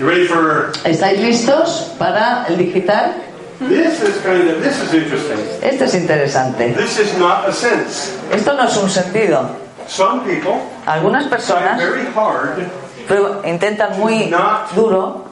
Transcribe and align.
You 0.00 0.08
ready 0.08 0.24
for 0.26 0.72
¿Estáis 0.84 1.20
listos 1.20 1.92
para 1.98 2.46
el 2.48 2.56
digital? 2.56 3.12
this? 3.68 4.00
Is 4.02 4.16
kind 4.24 4.48
of 4.48 4.62
this 4.62 4.80
is 4.80 4.94
interesting. 4.94 5.36
Esto 5.62 5.84
es 5.84 5.94
interesante. 5.94 6.72
This 6.74 6.98
is 6.98 7.18
not 7.18 7.46
a 7.46 7.52
sense. 7.52 8.16
Esto 8.32 8.54
no 8.54 8.64
es 8.64 8.74
un 8.78 8.88
sentido. 8.88 9.44
Some 9.86 10.20
people 10.24 10.54
Algunas 10.86 11.26
personas 11.28 11.76
very 11.76 12.06
hard 12.16 12.64
pero 13.06 13.42
intentan 13.44 13.98
muy 13.98 14.32
duro, 14.74 15.26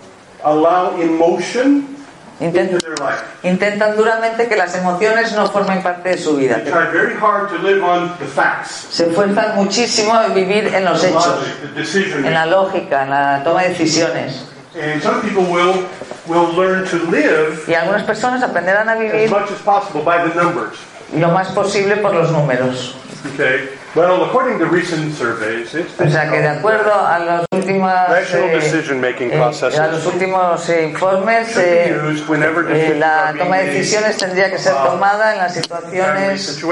allow 0.45 1.01
emotion 1.01 1.87
intent- 2.41 2.73
into 2.73 2.79
their 2.81 2.99
life. 2.99 3.23
intentan 3.45 3.97
duramente 3.97 4.49
que 4.49 4.57
las 4.57 4.75
emociones 4.75 5.33
no 5.33 5.47
formen 5.49 5.83
parte 5.83 6.11
de 6.11 6.19
su 6.19 6.37
vida. 6.37 6.57
They 6.57 6.71
try 6.73 6.91
very 6.93 7.15
hard 7.15 7.49
to 7.51 7.59
live 7.63 7.83
on 7.83 8.13
the 8.19 8.27
facts, 8.27 8.89
Se 8.91 9.07
esfuerzan 9.09 9.55
muchísimo 9.57 10.21
en 10.21 10.35
vivir 10.35 10.75
en 10.75 10.85
los 10.85 11.01
the 11.01 11.09
hechos, 11.09 11.27
logic, 11.27 12.25
en 12.27 12.35
la 12.35 12.45
lógica, 12.47 13.03
en 13.05 13.11
la 13.11 13.41
toma 13.45 13.63
de 13.63 13.69
decisiones. 13.71 14.45
And 14.81 15.03
some 15.03 15.21
people 15.23 15.45
will 15.45 15.85
will 16.27 16.55
learn 16.55 16.85
to 16.89 16.97
live 17.11 17.65
Y 17.67 17.75
algunas 17.75 18.05
personas 18.05 18.43
aprenderán 18.43 18.89
a 18.89 18.93
as 18.93 18.99
vivir 18.99 19.31
much 19.31 19.51
as 19.51 19.61
possible 19.63 20.03
by 20.03 20.19
the 20.29 20.35
numbers. 20.35 20.79
lo 21.13 21.29
más 21.29 21.49
posible 21.49 21.97
por 21.97 22.15
los 22.15 22.31
números. 22.31 22.95
Okay. 23.35 23.69
Well, 23.95 24.23
according 24.25 24.59
to 24.61 24.67
recent 24.67 25.15
surveys, 25.15 25.75
it's 25.75 25.99
O 25.99 26.09
sea 26.09 26.31
que 26.31 26.41
de 26.41 26.49
acuerdo 26.49 26.93
a 26.93 27.19
eh, 27.19 27.47
eh, 27.51 29.41
a 29.81 29.89
los 29.89 30.07
últimos 30.07 30.69
eh, 30.69 30.85
informes 30.85 31.57
eh, 31.57 31.97
eh, 32.71 32.95
la 32.97 33.35
toma 33.37 33.57
de 33.59 33.65
decisiones 33.73 34.19
tendría 34.19 34.51
que 34.51 34.59
ser 34.59 34.75
tomada 34.75 35.33
en 35.33 35.39
las 35.39 35.55
situaciones. 35.55 36.63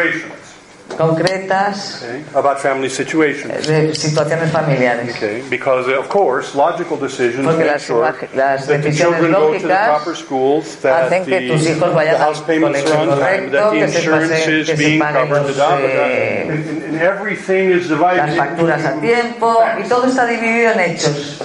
Concretas 0.96 2.02
Okay. 2.02 2.24
About 2.34 2.58
family 2.58 2.86
eh, 2.86 2.90
situations. 2.90 3.66
de 3.66 3.94
situaciones 3.94 4.50
familiares 4.50 5.14
Okay, 5.16 5.42
because 5.48 5.88
of 5.88 6.08
course, 6.08 6.54
logical 6.54 6.96
decisions 6.96 7.44
Porque 7.44 7.64
make 7.64 7.72
las 7.72 7.82
sure 7.82 8.14
las 8.34 8.66
that 8.66 8.82
the 8.82 8.92
children 8.92 9.32
go 9.32 9.52
to 9.52 9.66
the 9.66 9.74
proper 9.74 10.14
schools, 10.14 10.76
that 10.82 11.10
hacen 11.10 11.24
que 11.24 11.40
the, 11.40 11.48
tus 11.48 11.66
hijos 11.66 11.92
the 11.94 12.18
house 12.18 12.40
payments 12.42 12.82
are 12.90 12.98
on 12.98 13.18
time, 13.18 13.50
that 13.50 13.70
the 13.70 13.78
insurance 13.78 14.46
is 14.46 14.78
being 14.78 15.00
covered, 15.00 15.46
los, 15.46 15.56
da, 15.56 15.78
eh, 15.78 16.50
and, 16.50 16.82
and, 16.82 16.96
everything 16.96 17.70
is 17.70 17.88
divided 17.88 18.34
las 18.34 18.36
facturas 18.36 18.84
a 18.84 19.00
tiempo 19.00 19.62
y 19.78 19.88
todo 19.88 20.06
está 20.06 20.26
dividido 20.26 20.72
en 20.72 20.80
hechos. 20.80 21.40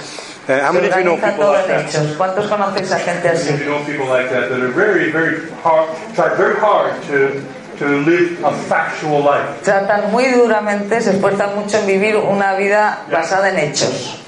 Uh, 0.48 0.60
how 0.60 0.72
many 0.72 0.88
of 0.88 0.96
you 0.96 1.04
know 1.04 1.14
people 1.14 1.46
like 1.46 1.68
that? 1.68 2.16
¿Cuántos 2.18 2.48
conocéis 2.48 2.90
a 2.90 2.98
gente 2.98 3.28
How 3.28 3.34
many 3.34 3.46
así? 3.46 3.54
of 3.54 3.60
you 3.60 3.66
know 3.66 3.84
people 3.84 4.06
like 4.06 4.28
that 4.28 4.50
that 4.50 4.60
are 4.60 4.72
very, 4.72 5.12
very 5.12 5.48
hard, 5.62 5.88
try 6.14 6.34
very 6.34 6.58
hard 6.58 7.00
to 7.04 7.40
to 7.82 7.88
live 8.08 8.44
a 8.44 8.52
factual 8.68 9.22
life. 9.22 9.62
Tratan 9.64 10.10
muy 10.12 10.26
duramente, 10.30 11.00
se 11.00 11.10
esfuerzan 11.10 11.54
mucho 11.56 11.78
en 11.78 11.86
vivir 11.86 12.16
una 12.16 12.54
vida 12.54 13.04
basada 13.10 13.48
en 13.50 13.58
hechos. 13.58 14.18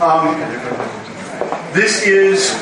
Um, 0.00 0.34
this 1.72 2.06
is 2.06 2.54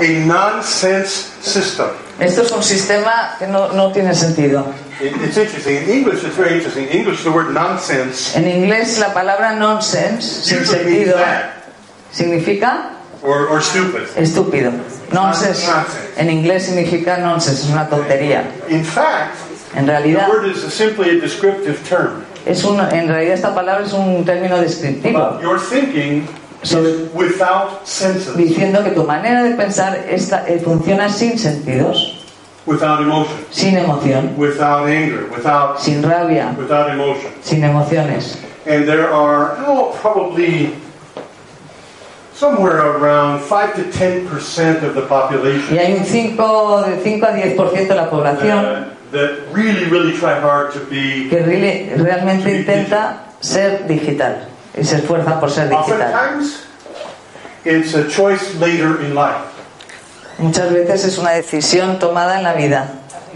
a 0.00 0.26
nonsense 0.26 1.30
system. 1.42 1.88
Esto 2.18 2.42
es 2.42 2.50
un 2.50 2.62
sistema 2.62 3.36
que 3.38 3.46
no, 3.46 3.68
no 3.72 3.92
tiene 3.92 4.14
sentido. 4.14 4.64
It, 5.00 5.12
it's 5.22 5.36
interesting. 5.36 5.76
In 5.82 5.90
English, 5.90 6.24
it's 6.24 6.36
very 6.36 6.54
interesting. 6.54 6.84
In 6.88 7.00
English, 7.00 7.22
the 7.22 7.30
word 7.30 7.52
nonsense 7.52 8.34
En 8.34 8.48
inglés 8.48 8.98
la 8.98 9.12
palabra 9.12 9.52
nonsense, 9.52 10.22
sin 10.22 10.64
sentido, 10.64 11.18
significa 12.10 12.92
or, 13.22 13.48
or 13.50 13.62
stupid. 13.62 14.08
estúpido. 14.16 14.72
Nonsense 15.12 15.66
en 16.16 16.30
inglés 16.30 16.64
significa 16.66 17.16
nonsense, 17.18 17.62
es 17.64 17.70
una 17.70 17.88
tontería. 17.88 18.44
In 18.68 18.84
fact, 18.84 19.34
En 19.74 19.84
the 19.86 19.92
realidad, 19.92 20.28
word 20.28 20.46
is 20.46 20.62
simply 20.72 21.10
a 21.18 21.20
descriptive 21.20 21.78
term. 21.88 22.24
es 22.46 22.64
un, 22.64 22.80
en 22.80 23.08
realidad 23.08 23.34
esta 23.34 23.54
palabra 23.54 23.84
es 23.84 23.92
un 23.92 24.24
término 24.24 24.58
descriptivo, 24.58 25.40
Your 25.42 25.58
thinking 25.60 26.26
sobre- 26.62 26.90
is 26.90 26.96
without 27.14 27.84
senses, 27.86 28.34
diciendo 28.36 28.82
que 28.82 28.90
tu 28.90 29.04
manera 29.04 29.42
de 29.42 29.54
pensar 29.54 29.96
eh, 30.08 30.60
funciona 30.64 31.08
sin 31.10 31.38
sentidos, 31.38 32.24
without 32.64 33.00
emotion, 33.00 33.36
sin 33.50 33.76
emoción, 33.76 34.34
without 34.38 34.88
anger, 34.88 35.28
without 35.30 35.78
sin 35.78 36.02
rabia, 36.02 36.54
without 36.58 36.88
emotion. 36.90 37.30
sin 37.42 37.62
emociones. 37.64 38.38
And 38.66 38.86
there 38.88 39.08
are 39.12 39.56
oh, 39.66 39.94
probably 40.00 40.72
somewhere 42.38 42.78
around 42.80 43.40
five 43.40 43.74
to 43.74 43.82
ten 43.96 44.26
percent 44.28 44.82
of 44.84 44.94
the 44.94 45.02
population 45.02 45.74
Y 45.74 45.78
hay 45.78 45.94
un 45.94 46.04
5, 46.04 46.84
de 46.86 47.00
5 47.02 47.26
a 47.26 47.32
10% 47.32 47.88
de 47.88 47.94
la 47.94 48.10
población 48.10 48.58
uh, 48.64 48.84
that 49.12 49.30
really, 49.52 49.84
really 49.86 50.12
try 50.18 50.34
hard 50.38 50.72
to 50.72 50.80
be. 50.90 51.28
que 51.30 51.40
really- 51.40 51.90
realmente 51.96 52.54
intenta 52.54 53.22
ser 53.40 53.86
digital 53.88 54.46
y 54.78 54.84
se 54.84 54.96
esfuerza 54.96 55.40
por 55.40 55.50
ser 55.50 55.68
digital. 55.70 56.12
Oftentimes, 56.12 56.66
it's 57.64 57.94
a 57.94 58.06
choice 58.08 58.54
later 58.60 59.00
in 59.02 59.14
life. 59.14 59.40
Muchas 60.38 60.70
veces 60.70 61.04
es 61.06 61.16
una 61.18 61.30
decisión 61.30 61.98
tomada 61.98 62.36
en 62.36 62.42
la 62.42 62.52
vida, 62.52 62.88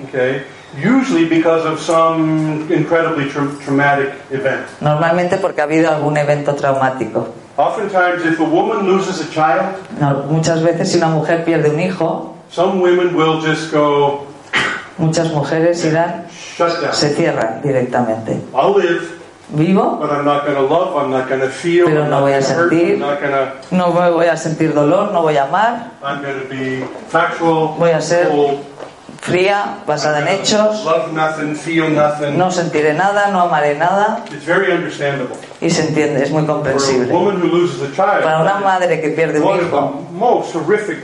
Okay, 0.09 0.43
usually 0.85 1.25
because 1.27 1.65
of 1.67 1.81
some 1.81 2.67
incredibly 2.71 3.25
tra- 3.31 3.49
traumatic 3.65 4.11
event. 4.31 4.61
normalmente 4.81 5.39
porque 5.39 5.63
ha 5.63 5.65
habido 5.65 5.91
algún 5.91 6.17
evento 6.19 6.55
traumático. 6.55 7.35
Oftentimes, 7.61 8.25
if 8.25 8.41
a 8.41 8.45
woman 8.45 8.87
loses 8.87 9.21
a 9.21 9.31
child, 9.31 9.77
No, 10.01 10.25
muchas 10.31 10.63
veces 10.63 10.91
si 10.91 10.97
una 10.97 11.09
mujer 11.09 11.45
pierde 11.45 11.69
un 11.69 11.79
hijo, 11.79 12.35
some 12.51 12.81
women 12.81 13.15
will 13.15 13.41
just 13.43 13.71
go 13.71 14.25
muchas 14.97 15.31
mujeres 15.33 15.85
irán, 15.85 16.25
shut 16.31 16.81
down. 16.81 16.95
se 16.95 17.15
cierran 17.15 17.61
directamente. 17.63 18.41
I'll 18.55 18.73
live, 18.75 19.19
Vivo, 19.53 19.99
but 20.01 20.11
I'm 20.11 20.25
not 20.25 20.47
love. 20.63 20.97
I'm 20.97 21.11
not 21.11 21.29
feel. 21.49 21.85
Pero 21.87 22.07
no 22.07 22.21
voy 22.23 22.33
a 22.33 22.41
gonna 22.41 22.55
hurt, 22.55 22.71
sentir. 22.73 22.99
Not 22.99 23.21
to. 23.21 23.53
no 23.73 23.93
voy 23.93 24.27
a 24.27 24.37
sentir 24.37 24.73
dolor, 24.73 25.13
no 25.13 25.21
voy 25.23 25.37
a 25.37 25.45
amar, 25.45 25.91
I'm 26.03 26.23
be 26.49 26.83
factual. 27.09 27.75
Voy 27.79 27.91
a 27.91 28.01
ser- 28.01 28.29
fría, 29.21 29.79
basada 29.87 30.21
en 30.21 30.29
hechos, 30.29 30.85
Love 30.85 31.13
nothing, 31.13 31.55
feel 31.55 31.95
nothing. 31.95 32.39
no 32.39 32.51
sentiré 32.51 32.95
nada, 32.95 33.29
no 33.29 33.43
amaré 33.43 33.77
nada 33.77 34.25
It's 34.33 34.47
very 34.47 34.73
understandable. 34.73 35.37
y 35.61 35.69
se 35.69 35.83
entiende, 35.89 36.23
es 36.25 36.31
muy 36.31 36.43
For 36.43 36.51
a 36.51 36.55
comprensible. 36.55 37.13
woman 37.13 37.37
who 37.43 37.49
loses 37.49 37.83
a 37.83 37.87
child, 37.95 38.23
Para 38.25 38.41
una 38.41 38.55
madre 38.61 39.01
que 39.01 39.11
pierde 39.11 39.41
un 39.41 39.57
hijo, 39.61 40.07
most 40.13 40.55
horrific 40.57 40.99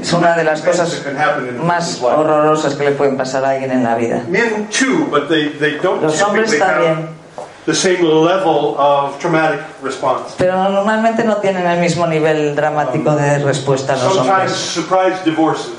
es 0.00 0.12
una 0.12 0.36
de 0.36 0.44
las 0.44 0.62
cosas 0.62 1.02
a 1.04 1.62
más 1.64 2.00
horrorosas 2.02 2.74
que 2.74 2.84
le 2.84 2.92
pueden 2.92 3.16
pasar 3.16 3.44
a 3.44 3.50
alguien 3.50 3.72
en 3.72 3.82
la 3.82 3.96
vida. 3.96 4.22
Men 4.28 4.68
too, 4.70 5.06
but 5.10 5.28
they, 5.28 5.48
they 5.58 5.78
don't 5.82 6.02
Los 6.02 6.22
hombres 6.22 6.56
también, 6.58 7.08
the 7.66 7.74
same 7.74 7.98
level 8.00 8.76
of 8.78 9.18
traumatic 9.18 9.58
response. 9.82 10.34
pero 10.38 10.68
normalmente 10.68 11.24
no 11.24 11.38
tienen 11.38 11.66
el 11.66 11.80
mismo 11.80 12.06
nivel 12.06 12.54
dramático 12.54 13.10
de 13.16 13.38
respuesta 13.40 13.94
los 13.94 14.14
Sometimes 14.14 14.30
hombres. 14.30 14.52
surprise 14.52 15.16
divorces 15.24 15.72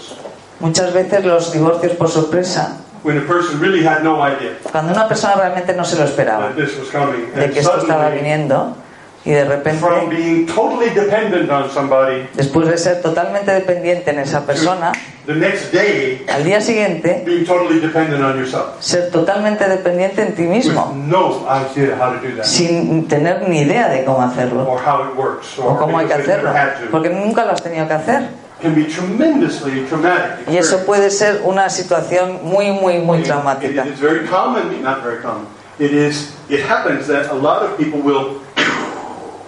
Muchas 0.60 0.92
veces 0.94 1.24
los 1.24 1.54
divorcios 1.54 1.94
por 1.94 2.10
sorpresa, 2.10 2.78
when 3.04 3.18
a 3.18 3.22
person 3.28 3.60
really 3.62 3.86
had 3.86 4.02
no 4.04 4.18
idea 4.28 4.58
cuando 4.72 4.92
una 4.92 5.08
persona 5.08 5.36
realmente 5.36 5.74
no 5.74 5.84
se 5.86 5.96
lo 5.98 6.04
esperaba, 6.04 6.50
this 6.56 6.78
was 6.80 6.90
coming. 6.90 7.32
de 7.36 7.52
que 7.52 7.60
esto 7.60 7.78
estaba 7.80 8.10
viniendo 8.10 8.76
y 9.24 9.32
de 9.32 9.44
from 9.46 9.52
repente, 9.52 10.16
being 10.16 10.46
totally 10.48 10.90
dependent 10.90 11.50
on 11.52 11.70
somebody, 11.70 12.28
después 12.34 12.68
de 12.68 12.78
ser 12.78 13.02
totalmente 13.02 13.52
dependiente 13.52 14.10
en 14.12 14.20
esa 14.20 14.46
persona, 14.46 14.94
the 15.28 15.36
next 15.36 15.72
day 15.72 16.26
al 16.34 16.44
día 16.44 16.60
siguiente 16.60 17.22
being 17.26 17.46
totally 17.46 17.80
dependent 17.80 18.24
on 18.24 18.38
yourself. 18.38 18.80
ser 18.80 19.12
totalmente 19.12 19.68
dependiente 19.70 20.22
en 20.24 20.34
ti 20.34 20.44
With 20.44 20.50
mismo, 20.66 20.94
no 20.96 21.46
idea 21.50 21.96
how 22.00 22.14
to 22.14 22.20
do 22.28 22.36
that. 22.36 22.46
sin 22.46 23.08
tener 23.08 23.48
ni 23.48 23.60
idea 23.60 23.90
de 23.90 24.04
cómo 24.06 24.24
hacerlo 24.24 24.68
Or 24.68 24.80
how 24.80 25.04
it 25.08 25.16
works. 25.16 25.60
o 25.60 25.66
Or 25.68 25.78
cómo 25.78 26.00
hay 26.00 26.08
que 26.08 26.14
hacerlo, 26.16 26.52
porque 26.90 27.10
nunca 27.10 27.46
lo 27.46 27.52
has 27.52 27.62
tenido 27.62 27.88
que 27.88 27.94
hacer. 27.94 28.47
Can 28.62 28.74
be 28.74 28.86
tremendously 28.86 29.86
traumatic. 29.88 30.48
Y 30.50 30.58
eso 30.58 30.84
puede 30.86 31.12
ser 31.12 31.42
una 31.44 31.70
situación 31.70 32.40
muy, 32.44 32.72
muy, 32.72 32.98
muy 33.00 33.22
traumática. 33.22 33.86
it 33.86 33.94
is 33.94 34.00
very 34.00 34.26
common, 34.28 34.82
not 34.82 35.04
very 35.04 35.22
common. 35.22 35.46
It 35.80 35.92
is. 35.92 36.34
It 36.50 36.62
happens 36.62 37.06
that 37.08 37.30
a 37.30 37.36
lot 37.36 37.62
of 37.62 37.78
people 37.78 38.00
will 38.00 38.42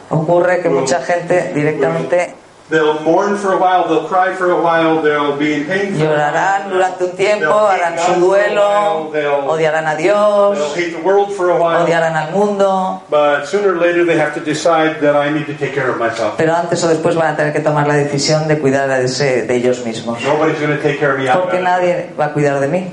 Ocurre 0.10 0.62
que 0.62 0.70
mucha 0.70 1.02
gente 1.02 1.54
directamente 1.54 2.36
They'll 2.70 3.00
mourn 3.02 3.36
for 3.36 3.54
a 3.54 3.58
while, 3.58 3.88
they'll 3.88 4.08
cry 4.08 4.32
for 4.36 4.52
a 4.52 4.62
while, 4.62 5.02
they'll 5.02 5.36
be 5.36 5.56
in 5.56 5.66
pain 5.66 5.96
for 5.98 6.06
a 6.06 6.08
Llorarán 6.08 6.66
while, 6.66 6.70
durante 6.70 7.04
un 7.06 7.12
tiempo, 7.18 7.46
they'll 7.46 7.68
harán 7.68 7.94
hate 7.98 8.14
su 8.14 8.20
duelo, 8.22 9.10
odiarán 9.50 9.88
a 9.88 9.96
they'll 9.96 10.54
Dios, 10.54 10.76
hate 10.76 10.92
the 10.96 11.02
world 11.02 11.34
for 11.34 11.50
a 11.50 11.58
while. 11.58 11.84
odiarán 11.84 12.16
al 12.16 12.32
mundo, 12.32 13.02
But 13.10 13.48
sooner 13.48 13.70
or 13.74 13.78
later 13.82 14.06
they 14.06 14.20
have 14.20 14.36
to 14.36 14.40
decide 14.40 15.02
that 15.02 15.16
I 15.16 15.32
need 15.32 15.48
to 15.48 15.54
take 15.56 15.74
care 15.74 15.90
of 15.90 15.98
myself. 15.98 16.36
pero 16.38 16.54
antes 16.56 16.84
o 16.84 16.88
después 16.88 17.16
van 17.16 17.34
a 17.34 17.36
tener 17.36 17.54
que 17.54 17.62
tomar 17.62 17.88
la 17.88 17.96
decisión 17.96 18.48
de 18.48 18.60
cuidar 18.60 18.88
de, 18.88 19.06
ese- 19.06 19.48
de 19.48 19.56
ellos 19.56 19.84
mismos. 19.84 20.22
Nobody's 20.22 20.60
going 20.60 20.76
to 20.78 20.84
take 20.84 21.00
care 21.00 21.14
of 21.14 21.18
me 21.18 21.26
Porque 21.32 21.60
nadie 21.60 22.12
va 22.20 22.26
a 22.26 22.34
cuidar 22.34 22.60
de 22.60 22.68
mí. 22.68 22.92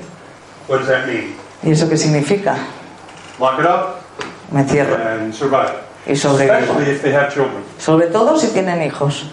What 0.68 0.78
does 0.78 0.88
that 0.88 1.06
mean? 1.06 1.36
¿Y 1.62 1.72
eso 1.72 1.86
qué 1.86 1.98
significa? 1.98 2.56
Lock 3.38 3.60
it 3.60 3.66
up 3.66 3.96
Me 4.50 4.60
encierro 4.62 4.96
and 4.96 5.34
survive. 5.34 5.84
Y 6.06 6.14
sobrevivo. 6.14 6.56
Especially 6.56 6.90
if 6.92 7.02
they 7.02 7.12
have 7.12 7.32
children. 7.32 7.64
Sobre 7.78 8.06
todo 8.06 8.38
si 8.38 8.48
tienen 8.48 8.82
hijos. 8.82 9.26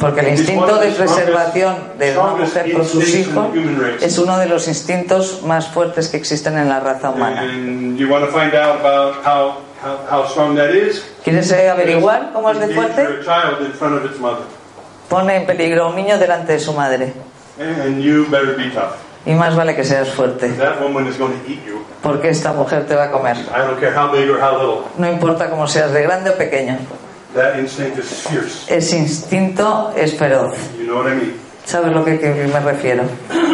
Porque 0.00 0.20
el 0.20 0.28
instinto 0.28 0.78
de 0.78 0.90
preservación 0.90 1.76
de 1.98 2.18
una 2.18 2.34
mujer 2.34 2.72
por 2.72 2.84
sus 2.84 3.14
hijos 3.14 3.46
es 4.00 4.18
uno 4.18 4.38
de 4.38 4.46
los 4.46 4.68
instintos 4.68 5.42
más 5.42 5.68
fuertes 5.68 6.08
que 6.08 6.18
existen 6.18 6.58
en 6.58 6.68
la 6.68 6.80
raza 6.80 7.10
humana. 7.10 7.40
And 7.42 7.96
you 7.98 8.08
want 8.08 8.24
to 8.24 8.30
find 8.30 8.54
out 8.54 8.80
about 8.80 9.24
how, 9.24 9.62
how, 9.82 9.98
how 10.10 10.28
strong 10.28 10.54
that 10.56 10.74
is? 10.74 11.02
¿Quieres 11.24 11.50
eh, 11.52 11.70
averiguar 11.70 12.30
cómo 12.32 12.50
es 12.50 12.60
de 12.60 12.68
fuerte? 12.74 13.06
Pone 15.08 15.36
en 15.36 15.46
peligro 15.46 15.84
a 15.84 15.88
un 15.88 15.96
niño 15.96 16.18
delante 16.18 16.52
de 16.52 16.60
su 16.60 16.72
madre. 16.72 17.12
Y 19.24 19.34
más 19.34 19.54
vale 19.54 19.76
que 19.76 19.84
seas 19.84 20.08
fuerte, 20.10 20.50
porque 22.02 22.28
esta 22.28 22.52
mujer 22.52 22.86
te 22.86 22.96
va 22.96 23.04
a 23.04 23.10
comer. 23.10 23.36
I 23.36 23.60
don't 23.60 23.78
care 23.78 23.94
how 23.96 24.10
big 24.10 24.28
or 24.28 24.40
how 24.40 24.58
little. 24.58 24.84
No 24.98 25.08
importa 25.10 25.48
cómo 25.48 25.66
seas, 25.68 25.92
de 25.92 26.02
grande 26.02 26.30
o 26.30 26.34
pequeño. 26.36 26.76
Ese 28.68 28.96
instinto 28.98 29.92
es 29.96 30.14
feroz. 30.14 30.54
You 30.76 30.84
know 30.86 30.98
what 30.98 31.10
I 31.10 31.14
mean? 31.14 31.34
¿Sabes 31.64 31.92
lo 31.92 32.04
que, 32.04 32.18
que 32.18 32.28
me 32.28 32.60
refiero? 32.60 33.04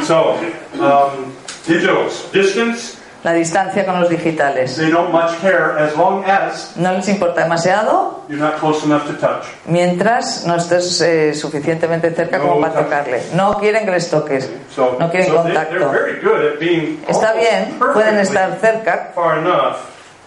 So, 0.07 0.37
um, 0.81 1.33
digitals, 1.67 2.33
distance, 2.33 2.98
La 3.25 3.33
distancia 3.33 3.85
con 3.85 4.01
los 4.01 4.09
digitales. 4.09 4.77
they 4.77 4.91
don't 4.91 5.11
much 5.11 5.33
care 5.41 5.77
as 5.79 5.97
long 5.97 6.25
as 6.25 6.77
No 6.77 6.93
les 6.93 7.09
importa 7.09 7.43
demasiado 7.43 8.25
you're 8.29 8.39
not 8.41 8.59
close 8.59 8.85
enough 8.85 9.07
to 9.07 9.15
touch. 9.15 9.45
mientras 9.67 10.45
no 10.47 10.55
estés 10.55 11.01
eh, 11.01 11.35
suficientemente 11.35 12.11
cerca 12.13 12.39
como 12.39 12.61
para 12.61 12.85
tocarle. 12.85 13.23
No 13.35 13.59
quieren 13.59 13.85
que 13.85 13.91
les 13.91 14.09
toques. 14.09 14.49
No 14.77 15.11
quieren 15.11 15.35
contacto. 15.35 15.91
very 15.91 16.21
good 16.21 16.53
at 16.53 16.59
being 16.61 17.03
Está 17.09 17.33
bien, 17.33 17.79
pueden 17.79 18.19
estar 18.19 18.57
cerca, 18.61 19.13
far 19.15 19.39
enough 19.39 19.77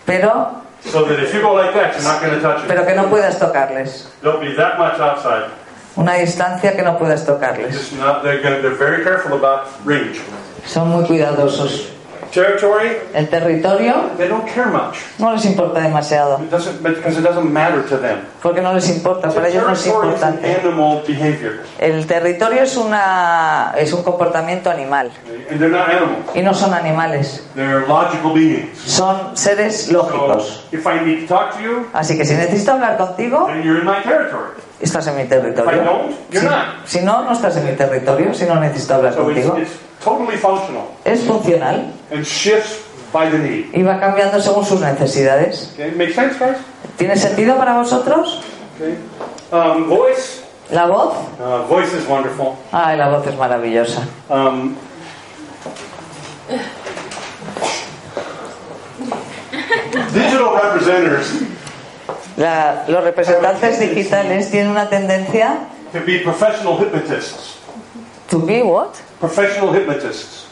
pero, 0.05 0.61
so 0.83 1.05
that 1.05 1.19
if 1.19 1.33
you 1.33 1.41
go 1.41 1.53
like 1.53 1.73
that, 1.73 1.93
you're 1.93 2.03
not 2.03 2.21
going 2.21 2.33
to 2.33 2.41
touch 2.41 2.63
it. 2.63 2.67
pero 2.67 2.85
que 2.85 2.95
no 2.95 3.07
puedas 3.09 3.37
tocarles. 3.39 4.09
Una 5.95 6.13
distancia 6.15 6.75
que 6.75 6.81
no 6.81 6.97
puedas 6.97 7.25
tocarles. 7.25 7.91
Son 10.65 10.87
muy 10.89 11.05
cuidadosos. 11.05 11.90
Territory, 12.31 12.97
El 13.13 13.27
territorio 13.29 14.09
they 14.17 14.27
don't 14.27 14.45
care 14.47 14.65
much. 14.67 14.97
no 15.19 15.33
les 15.33 15.45
importa 15.45 15.79
demasiado, 15.81 16.39
It 16.41 16.49
doesn't 16.49 16.81
because 16.81 17.17
it 17.19 17.23
doesn't 17.23 17.51
matter 17.51 17.83
to 17.87 17.97
them. 17.97 18.19
porque 18.41 18.61
no 18.61 18.73
les 18.73 18.87
importa, 18.89 19.29
para 19.29 19.47
ellos 19.49 19.63
no 19.65 19.73
es 19.73 19.83
Territory 19.83 20.15
is 20.15 20.23
an 20.23 20.33
importante. 20.35 20.67
animal 20.67 21.03
behavior, 21.07 21.53
El 21.79 22.05
territorio 22.07 22.63
es, 22.63 22.77
una, 22.77 23.73
es 23.77 23.91
un 23.93 24.03
comportamiento 24.03 24.69
animal 24.69 25.11
and 25.49 25.59
they're 25.59 25.69
not 25.69 25.89
animals. 25.89 26.25
y 26.35 26.41
no 26.41 26.53
son 26.53 26.73
animales, 26.73 27.43
They're 27.55 27.85
logical 27.87 28.33
beings. 28.33 28.77
son 28.79 29.35
seres 29.35 29.85
So 29.87 29.93
lógicos. 29.93 30.65
if 30.71 30.85
I 30.87 30.99
need 31.03 31.27
to 31.27 31.35
talk 31.35 31.53
to 31.57 31.61
you, 31.61 31.87
Así 31.93 32.17
que 32.17 32.23
si 32.25 32.33
necesito 32.33 32.71
hablar 32.71 32.97
contigo, 32.97 33.47
then 33.47 33.61
you're 33.63 33.79
in 33.79 33.85
my 33.85 34.01
territory. 34.03 34.51
estás 34.79 35.05
en 35.07 35.15
mi 35.17 35.23
If 35.23 35.27
I 35.27 35.29
territorio. 35.35 35.83
don't, 35.83 36.15
you're 36.31 36.49
Si, 36.85 37.01
no, 37.01 37.23
no 37.23 37.33
estás 37.33 37.57
en 37.57 37.65
mi 37.65 37.73
territorio, 37.75 38.33
si 38.33 38.45
no 38.45 38.55
necesito 38.55 38.95
hablar 38.95 39.13
So 39.13 39.29
it's, 39.29 39.45
contigo. 39.47 39.57
it's 39.57 39.71
totally 40.03 40.37
functional 40.37 40.83
Es 41.05 41.21
funcional 41.23 41.93
and 42.11 42.25
shifts 42.25 42.79
by 43.13 43.29
the 43.29 43.37
need. 43.37 43.65
y 43.73 43.83
va 43.83 43.99
cambiando 43.99 44.39
según 44.41 44.65
sus 44.65 44.79
necesidades. 44.81 45.71
Okay, 45.73 45.91
make 45.91 46.13
sense, 46.13 46.37
guys? 46.39 46.57
¿Tiene 46.97 47.15
sentido 47.17 47.57
para 47.57 47.77
vosotros? 47.77 48.41
Okay. 48.75 48.97
Um, 49.51 49.87
voice. 49.89 50.41
¿La 50.71 50.85
voz? 50.87 51.13
Uh, 51.39 51.67
voice 51.67 51.93
is 51.93 52.07
wonderful. 52.07 52.55
Ay, 52.71 52.95
la 52.97 53.09
voz 53.09 53.27
es 53.27 53.35
maravillosa. 53.37 54.07
Um, 54.29 54.75
digital 60.13 60.53
representatives 60.61 61.41
La- 62.37 62.85
los 62.87 63.03
representantes 63.03 63.79
digitales 63.79 64.49
tienen 64.49 64.71
una 64.71 64.89
tendencia 64.89 65.67
to 65.91 65.99
be 66.05 66.19
professional 66.19 66.77
hypnotists. 66.79 67.57
To 68.31 68.39
be 68.39 68.63
what? 68.63 68.95
Professional 69.19 69.71
hypnotists. 69.73 70.47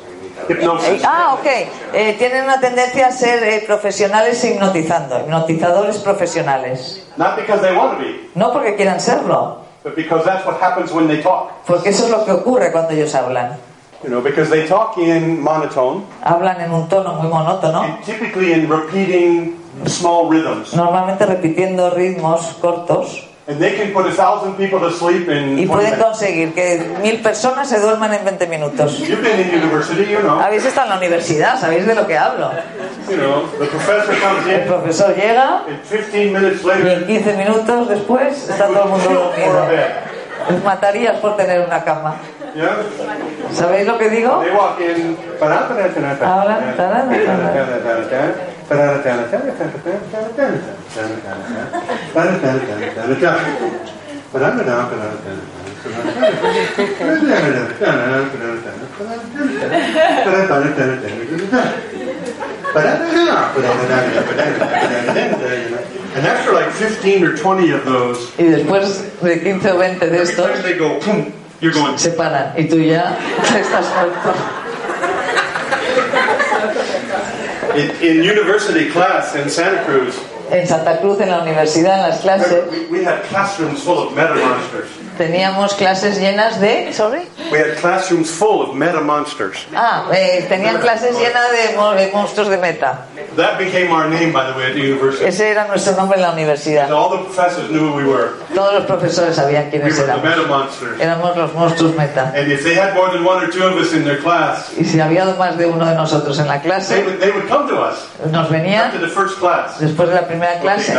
Hypnosis. 0.48 1.02
ah, 1.04 1.34
ok. 1.38 1.46
Eh, 1.94 2.16
tienen 2.18 2.44
una 2.46 2.60
tendencia 2.60 3.08
a 3.08 3.12
ser 3.12 3.44
eh, 3.44 3.64
profesionales 3.68 4.42
hipnotizando, 4.44 5.20
hipnotizadores 5.20 5.98
profesionales. 5.98 7.04
Not 7.18 7.36
because 7.36 7.62
they 7.62 7.76
want 7.76 7.98
to 7.98 8.04
be, 8.04 8.30
No 8.36 8.52
porque 8.54 8.76
quieran 8.76 9.00
serlo, 9.00 9.58
but 9.84 9.96
because 9.96 10.24
that's 10.24 10.46
what 10.46 10.60
happens 10.62 10.92
when 10.94 11.08
they 11.08 11.22
talk. 11.22 11.52
porque 11.66 11.90
eso 11.90 12.06
es 12.06 12.12
lo 12.12 12.24
que 12.26 12.32
ocurre 12.32 12.72
cuando 12.72 12.92
ellos 12.94 13.14
hablan. 13.16 13.58
You 14.04 14.10
know, 14.10 14.22
because 14.22 14.50
they 14.50 14.66
talk 14.66 14.98
in 14.98 15.42
monotone, 15.42 16.06
Hablan 16.24 16.62
en 16.62 16.72
un 16.72 16.88
tono 16.88 17.16
muy 17.16 17.28
monótono, 17.30 17.84
and 17.84 18.04
typically 18.06 18.54
in 18.54 18.70
repeating 18.70 19.60
small 19.88 20.30
rhythms. 20.30 20.74
normalmente 20.74 21.26
repitiendo 21.26 21.90
ritmos 21.90 22.56
cortos, 22.62 23.28
And 23.50 23.60
they 23.60 23.76
can 23.76 23.92
put 23.94 24.06
a 24.06 24.12
thousand 24.12 24.58
people 24.58 24.80
to 24.80 24.92
sleep 24.92 25.28
in 25.28 25.58
y 25.58 25.66
20 25.66 25.68
pueden 25.68 26.00
conseguir 26.00 26.54
que 26.54 26.86
mil 27.02 27.20
personas 27.20 27.68
se 27.68 27.80
duerman 27.80 28.14
en 28.14 28.24
20 28.24 28.46
minutos. 28.46 29.00
You've 29.00 29.24
been 29.24 29.40
in 29.40 29.50
university, 29.50 30.06
you 30.06 30.20
know. 30.20 30.40
Habéis 30.40 30.66
estado 30.66 30.86
en 30.86 30.90
la 30.92 30.98
universidad, 30.98 31.60
sabéis 31.60 31.88
de 31.88 31.96
lo 31.96 32.06
que 32.06 32.16
hablo. 32.16 32.52
You 33.10 33.18
know, 33.18 33.48
the 33.58 33.66
professor 33.66 34.14
comes 34.20 34.46
El 34.46 34.62
in, 34.62 34.68
profesor 34.68 35.16
llega 35.16 35.64
and 35.68 35.82
15 35.90 36.32
minutes 36.32 36.62
y 36.64 36.68
later, 36.68 37.08
15 37.08 37.34
minutos 37.38 37.90
después 37.90 38.48
está 38.48 38.68
todo 38.68 38.84
el 38.84 38.90
mundo 38.90 39.10
dormido. 39.10 39.68
Les 40.48 40.64
matarías 40.64 41.18
por 41.18 41.36
tener 41.36 41.62
una 41.62 41.84
cama. 41.84 42.18
¿Sabéis 43.54 43.88
lo 43.88 43.98
que 43.98 44.10
digo? 44.10 44.42
They 44.42 44.52
walk 44.52 44.80
in. 44.80 45.18
Hablan, 45.40 46.64
And 66.16 66.26
after 66.26 66.54
like 66.54 66.72
15 66.72 67.24
or 67.24 67.38
20 67.38 67.72
of 67.72 67.86
those, 67.86 68.32
Y 68.38 68.44
después 68.44 69.04
de 69.22 69.42
15 69.42 69.72
o 69.72 69.78
20 69.78 70.10
de 70.10 70.22
estos 70.22 70.50
time 71.62 71.72
they 71.72 71.72
go, 71.72 71.82
boom, 71.82 71.92
you're 71.92 71.92
going, 71.92 71.98
se 71.98 72.12
paran 72.12 72.54
y 72.58 72.68
tú 72.68 72.78
ya 72.80 73.18
estás 73.60 73.86
muerto. 73.96 74.34
In, 77.76 77.92
in 78.02 78.24
university 78.24 78.90
class 78.90 79.36
in 79.36 79.50
Santa 79.50 79.84
Cruz, 79.86 80.16
En 80.52 80.68
Santa 80.68 81.00
Cruz, 81.00 81.22
en 81.22 81.30
la 81.30 81.44
universidad, 81.44 82.00
en 82.04 82.10
las 82.10 82.22
clases, 82.22 82.66
we, 82.72 82.86
we 82.88 83.04
had 83.04 83.22
classrooms 83.26 83.84
full 83.84 84.00
of 84.00 84.16
meta 84.16 84.34
monsters. 84.36 84.90
Teníamos 85.20 85.74
clases 85.76 86.18
llenas 86.18 86.60
de... 86.62 86.94
¿Sorry? 86.94 87.28
We 87.52 87.60
had 87.60 87.76
classrooms 87.82 88.32
full 88.32 88.62
of 88.62 88.74
meta 88.74 89.02
monsters. 89.02 89.68
Ah, 89.76 90.06
eh, 90.14 90.46
tenían 90.48 90.80
clases 90.80 91.18
llenas 91.20 91.52
de, 91.52 91.76
mo- 91.76 91.92
de 91.94 92.10
monstruos 92.14 92.48
de 92.50 92.58
meta. 92.58 93.06
That 93.36 93.58
became 93.60 93.92
our 93.92 94.08
name, 94.10 94.32
by 94.32 94.50
the 94.50 94.58
way, 94.58 94.68
at 94.68 94.74
the 94.74 94.80
university. 94.82 95.26
Ese 95.26 95.42
era 95.52 95.68
nuestro 95.68 95.94
nombre 95.98 96.16
en 96.18 96.22
la 96.24 96.32
universidad. 96.32 96.90
all 96.92 97.10
the 97.12 97.24
professors 97.26 97.70
knew 97.70 97.80
who 97.90 97.96
we 97.96 98.06
were. 98.06 98.32
Todos 98.56 98.74
los 98.76 98.86
profesores 98.86 99.36
sabían 99.36 99.66
We 99.66 99.72
quiénes 99.80 99.98
were 99.98 100.06
the 100.06 100.12
éramos. 100.14 100.24
meta 100.24 100.48
monsters. 100.48 101.00
Éramos 101.02 101.36
los 101.38 101.54
monstruos 101.54 101.96
meta. 101.98 102.32
And 102.34 102.50
if 102.52 102.64
they 102.64 102.76
had 102.76 102.94
more 102.96 103.12
than 103.12 103.26
one 103.26 103.44
or 103.44 103.52
two 103.52 103.64
of 103.68 103.76
us 103.76 103.92
in 103.94 104.06
their 104.06 104.20
class, 104.22 104.72
Y 104.78 104.86
si 104.86 105.00
había 105.02 105.26
más 105.38 105.58
de 105.58 105.66
uno 105.66 105.86
de 105.86 105.96
nosotros 105.96 106.40
en 106.40 106.48
la 106.48 106.60
they 106.62 106.70
clase, 106.70 107.04
would, 107.04 107.20
they 107.20 107.32
would 107.32 107.48
come 107.50 107.68
to 107.68 107.76
us 107.82 108.06
nos 108.32 108.44
after 108.46 108.54
venían 108.58 108.92
the 109.02 109.08
first 109.10 109.38
class. 109.40 109.80
después 109.80 110.08
de 110.08 110.16
la 110.16 110.26
primera 110.28 110.60
clase 110.62 110.94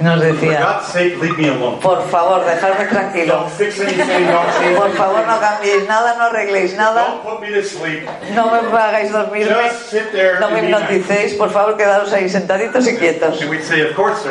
nos 0.00 0.22
alone. 0.22 1.78
por 1.80 2.08
favor, 2.08 2.44
dejadme 2.44 2.84
tranquilo. 2.86 3.46
Por 4.76 4.92
favor, 4.92 5.26
no 5.26 5.40
cambiéis 5.40 5.86
nada, 5.88 6.14
no 6.16 6.24
arregléis 6.24 6.76
nada, 6.76 7.16
no 8.34 8.50
me 8.50 8.78
hagáis 8.78 9.12
dormirme, 9.12 9.70
no 10.40 10.50
me 10.50 10.60
hipnoticéis, 10.60 11.34
por 11.34 11.50
favor, 11.50 11.76
quedaros 11.76 12.12
ahí 12.12 12.28
sentaditos 12.28 12.86
y 12.88 12.96
quietos. 12.96 13.40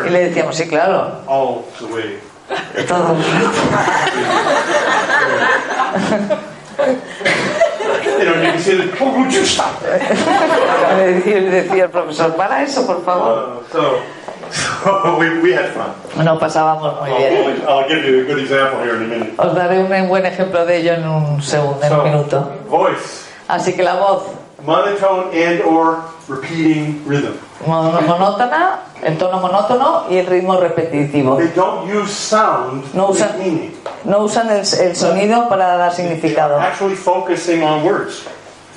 Y 0.05 0.09
le 0.09 0.27
decíamos, 0.29 0.55
sí, 0.55 0.67
claro, 0.67 1.21
todo 2.87 3.15
el 3.15 3.23
decía 11.51 11.83
el 11.85 11.89
profesor, 11.89 12.35
para 12.35 12.63
eso, 12.63 12.85
por 12.85 13.03
favor. 13.03 13.63
So, 14.55 15.17
we, 15.19 15.39
we 15.41 15.51
had 15.53 15.69
fun. 15.73 15.91
Nos 16.23 16.39
pasábamos 16.39 16.99
muy 17.01 17.09
bien. 17.17 17.61
I'll, 17.67 17.87
give 17.87 18.03
you 18.05 18.21
a 18.21 18.23
good 18.25 18.39
example 18.39 18.79
here 18.83 18.95
in 18.95 19.03
a 19.03 19.07
minute. 19.07 19.33
Os 19.37 19.53
daré 19.53 19.79
un 19.79 20.07
buen 20.07 20.25
ejemplo 20.25 20.65
de 20.65 20.77
ello 20.77 20.93
en 20.93 21.07
un 21.07 21.41
segundo, 21.41 21.83
en 21.85 21.93
un 21.93 22.03
minuto. 22.03 22.51
voice, 22.69 23.25
Así 23.47 23.73
que 23.73 23.83
la 23.83 23.95
voz 23.95 24.23
monotone 24.65 25.31
and 25.45 25.61
or 25.61 25.99
repeating 26.27 27.03
rhythm. 27.05 27.33
monótona, 27.67 28.79
el 29.03 29.17
tono 29.17 29.39
monótono 29.39 30.05
y 30.09 30.17
el 30.17 30.25
ritmo 30.27 30.57
repetitivo. 30.57 31.37
They 31.37 31.49
don't 31.55 31.87
use 31.91 32.11
sound 32.11 32.83
No 32.93 33.09
usan, 33.09 33.37
meaning. 33.37 33.73
no 34.05 34.19
usan 34.23 34.49
el, 34.49 34.59
el 34.61 34.95
sonido 34.95 35.47
para 35.49 35.77
dar 35.77 35.93
significado. 35.93 36.59
Actually 36.59 36.95
focusing 36.95 37.61
on 37.63 37.83
words. 37.83 38.23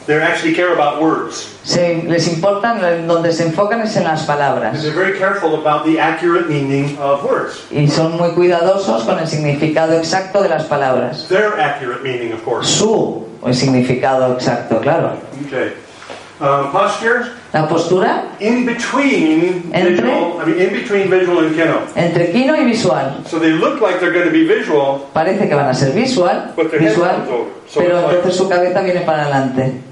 They 0.09 0.17
actually 0.23 0.55
care 0.55 0.73
about 0.73 1.03
words. 1.03 1.47
Se- 1.65 2.03
les 2.09 2.27
importan, 2.29 2.81
donde 3.07 3.31
se 3.31 3.43
enfocan 3.43 3.83
es 3.83 3.95
en 3.95 4.05
las 4.05 4.25
palabras. 4.25 4.83
they're 4.83 4.95
very 4.95 5.19
careful 5.19 5.55
about 5.55 5.85
the 5.85 6.00
accurate 6.00 6.49
meaning 6.49 6.97
of 6.99 7.23
words. 7.23 7.67
Y 7.71 7.87
son 7.88 8.17
muy 8.17 8.31
cuidadosos 8.31 9.05
con 9.05 9.19
el 9.19 9.29
significado 9.29 9.93
exacto 9.99 10.43
de 10.43 10.49
las 10.49 10.65
palabras. 10.65 11.29
Their 11.29 11.61
accurate 11.61 12.03
meaning, 12.03 12.33
of 12.33 12.43
course. 12.43 12.71
Su 12.71 13.29
el 13.45 13.55
significado 13.55 14.33
exacto, 14.33 14.81
claro. 14.81 15.19
Okay. 15.47 15.75
Um, 16.41 16.73
posture, 16.73 17.27
La 17.53 17.69
postura 17.69 18.29
in 18.41 18.65
between 18.65 19.71
Entre. 19.75 19.91
visual, 19.97 20.41
I 20.41 20.47
mean, 20.47 20.59
in 20.59 20.73
between 20.73 21.11
visual 21.11 21.38
and 21.41 21.55
kino. 21.55 21.81
entre 21.97 22.31
y 22.33 22.65
visual. 22.65 23.25
So 23.27 23.38
they 23.38 23.53
look 23.53 23.83
like 23.83 24.00
they're 24.00 24.12
going 24.12 24.25
to 24.27 24.33
be 24.33 24.45
visual, 24.47 25.07
Parece 25.12 25.49
que 25.49 25.55
van 25.55 25.69
a 25.69 25.75
ser 25.75 25.93
visual, 25.93 26.55
visual, 26.57 27.11
comes 27.11 27.29
over. 27.29 27.50
So 27.69 27.81
pero 27.81 28.00
like- 28.00 28.17
entonces 28.17 28.37
su 28.37 28.49
cabeza 28.49 28.81
viene 28.81 29.00
para 29.00 29.25
adelante. 29.25 29.88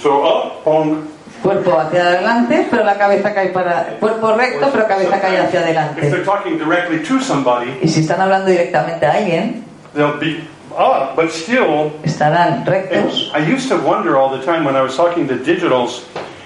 So 0.00 0.22
up, 0.24 0.64
pong. 0.64 1.04
Cuerpo 1.42 1.78
hacia 1.78 2.02
adelante, 2.02 2.66
pero 2.68 2.82
la 2.84 2.98
cabeza 2.98 3.32
cae 3.32 3.50
para... 3.50 3.96
Cuerpo 4.00 4.32
recto, 4.34 4.68
pero 4.72 4.88
cabeza 4.88 5.20
cae 5.20 5.38
hacia 5.38 5.60
If 5.60 5.64
adelante. 5.66 6.10
they're 6.10 6.24
talking 6.24 6.58
directly 6.58 6.98
to 7.04 7.20
somebody, 7.20 7.78
Y 7.80 7.88
si 7.88 8.00
están 8.00 8.20
hablando 8.20 8.50
directamente 8.50 9.06
a 9.06 9.12
alguien, 9.12 9.64
they'll 9.94 10.18
be 10.18 10.40
up, 10.76 11.14
but 11.14 11.30
still. 11.30 11.92
estarán 12.02 12.66
rectos. 12.66 13.30
I 13.32 13.38
used 13.38 13.68
to 13.68 13.76
wonder 13.76 14.16
all 14.16 14.30
the 14.36 14.44
time 14.44 14.64
when 14.64 14.74
I 14.74 14.82
was 14.82 14.96
talking 14.96 15.28
to 15.28 15.34
digitals 15.34 16.02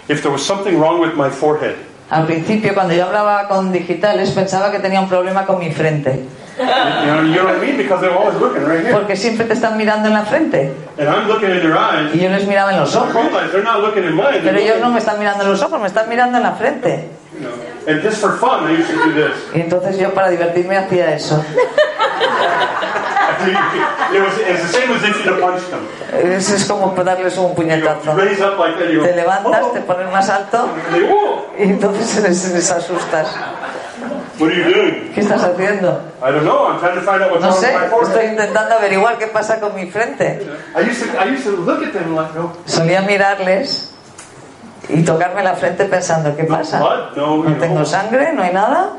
if 0.08 0.20
there 0.22 0.30
was 0.30 0.42
something 0.44 0.78
wrong 0.78 1.00
with 1.00 1.14
my 1.16 1.30
forehead. 1.30 1.76
Al 2.10 2.26
principio, 2.26 2.74
cuando 2.74 2.92
yo 2.92 3.06
hablaba 3.06 3.48
con 3.48 3.72
digitales, 3.72 4.30
pensaba 4.32 4.70
que 4.70 4.78
tenía 4.78 5.00
un 5.00 5.08
problema 5.08 5.46
con 5.46 5.58
mi 5.58 5.72
frente. 5.72 6.20
Porque 8.92 9.16
siempre 9.16 9.46
te 9.46 9.54
están 9.54 9.76
mirando 9.76 10.08
en 10.08 10.14
la 10.14 10.22
frente. 10.24 10.72
and 10.98 11.08
I'm 11.08 11.26
looking 11.26 11.50
in 11.50 11.60
their 11.60 11.76
eyes. 11.76 12.14
Y 12.14 12.20
yo 12.20 12.28
les 12.28 12.46
miraba 12.46 12.72
en 12.72 12.80
los 12.80 12.94
ojos. 12.94 13.16
Pero 14.44 14.58
ellos 14.58 14.78
no 14.80 14.90
me 14.90 14.98
están 14.98 15.18
mirando 15.18 15.44
en 15.44 15.50
los 15.50 15.62
ojos, 15.62 15.80
me 15.80 15.86
están 15.86 16.08
mirando 16.08 16.38
en 16.38 16.44
la 16.44 16.52
frente. 16.52 17.08
you 17.34 17.40
know. 17.40 17.52
And 17.86 18.02
just 18.02 18.20
for 18.20 18.32
fun, 18.38 18.68
I 18.70 18.80
used 18.80 18.90
to 18.90 18.96
do 19.08 19.12
this. 19.14 19.34
Y 19.54 19.60
entonces 19.60 19.98
yo 19.98 20.12
para 20.14 20.28
divertirme 20.28 20.76
hacía 20.76 21.14
eso. 21.14 21.42
Eso 26.22 26.54
es 26.54 26.64
como 26.66 26.92
darles 27.02 27.36
un 27.38 27.54
puñetazo. 27.54 28.12
Te 29.02 29.16
levantas, 29.16 29.62
"Oh." 29.64 29.70
te 29.70 29.80
pones 29.80 30.10
más 30.12 30.28
alto 30.28 30.68
And 30.86 30.94
they, 30.94 31.02
"Whoa, 31.04 31.46
y 31.58 31.62
entonces 31.64 32.22
les, 32.22 32.52
les 32.52 32.70
asustas. 32.70 33.34
What 34.38 34.50
are 34.50 34.56
you 34.56 34.64
doing? 34.64 35.12
¿Qué 35.14 35.20
estás 35.20 35.42
haciendo? 35.44 36.00
I 36.22 36.30
don't 36.32 36.44
know. 36.44 36.68
I'm 36.68 36.78
trying 36.80 36.94
to 36.94 37.02
find 37.02 37.22
out 37.22 37.30
what's 37.30 37.42
No 37.42 37.50
wrong 37.50 37.60
sé, 37.60 37.74
with 37.74 37.90
my 37.90 38.08
estoy 38.08 38.24
intentando 38.30 38.74
averiguar 38.74 39.18
qué 39.18 39.26
pasa 39.26 39.60
con 39.60 39.74
mi 39.74 39.90
frente. 39.90 40.46
I 40.74 40.80
used 40.80 41.02
to 41.04 41.18
I 41.20 41.28
used 41.30 41.44
to 41.44 41.50
look 41.52 41.82
at 41.84 41.92
them 41.92 42.14
like 42.16 42.34
no. 42.34 42.52
Solía 42.64 43.02
mirarles 43.02 43.92
y 44.88 45.02
tocarme 45.02 45.42
la 45.44 45.54
frente 45.54 45.84
pensando, 45.84 46.34
¿qué 46.36 46.44
pasa? 46.44 46.80
no, 47.14 47.44
tengo 47.60 47.84
sangre, 47.84 48.32
no 48.32 48.42
hay 48.42 48.52
nada. 48.52 48.90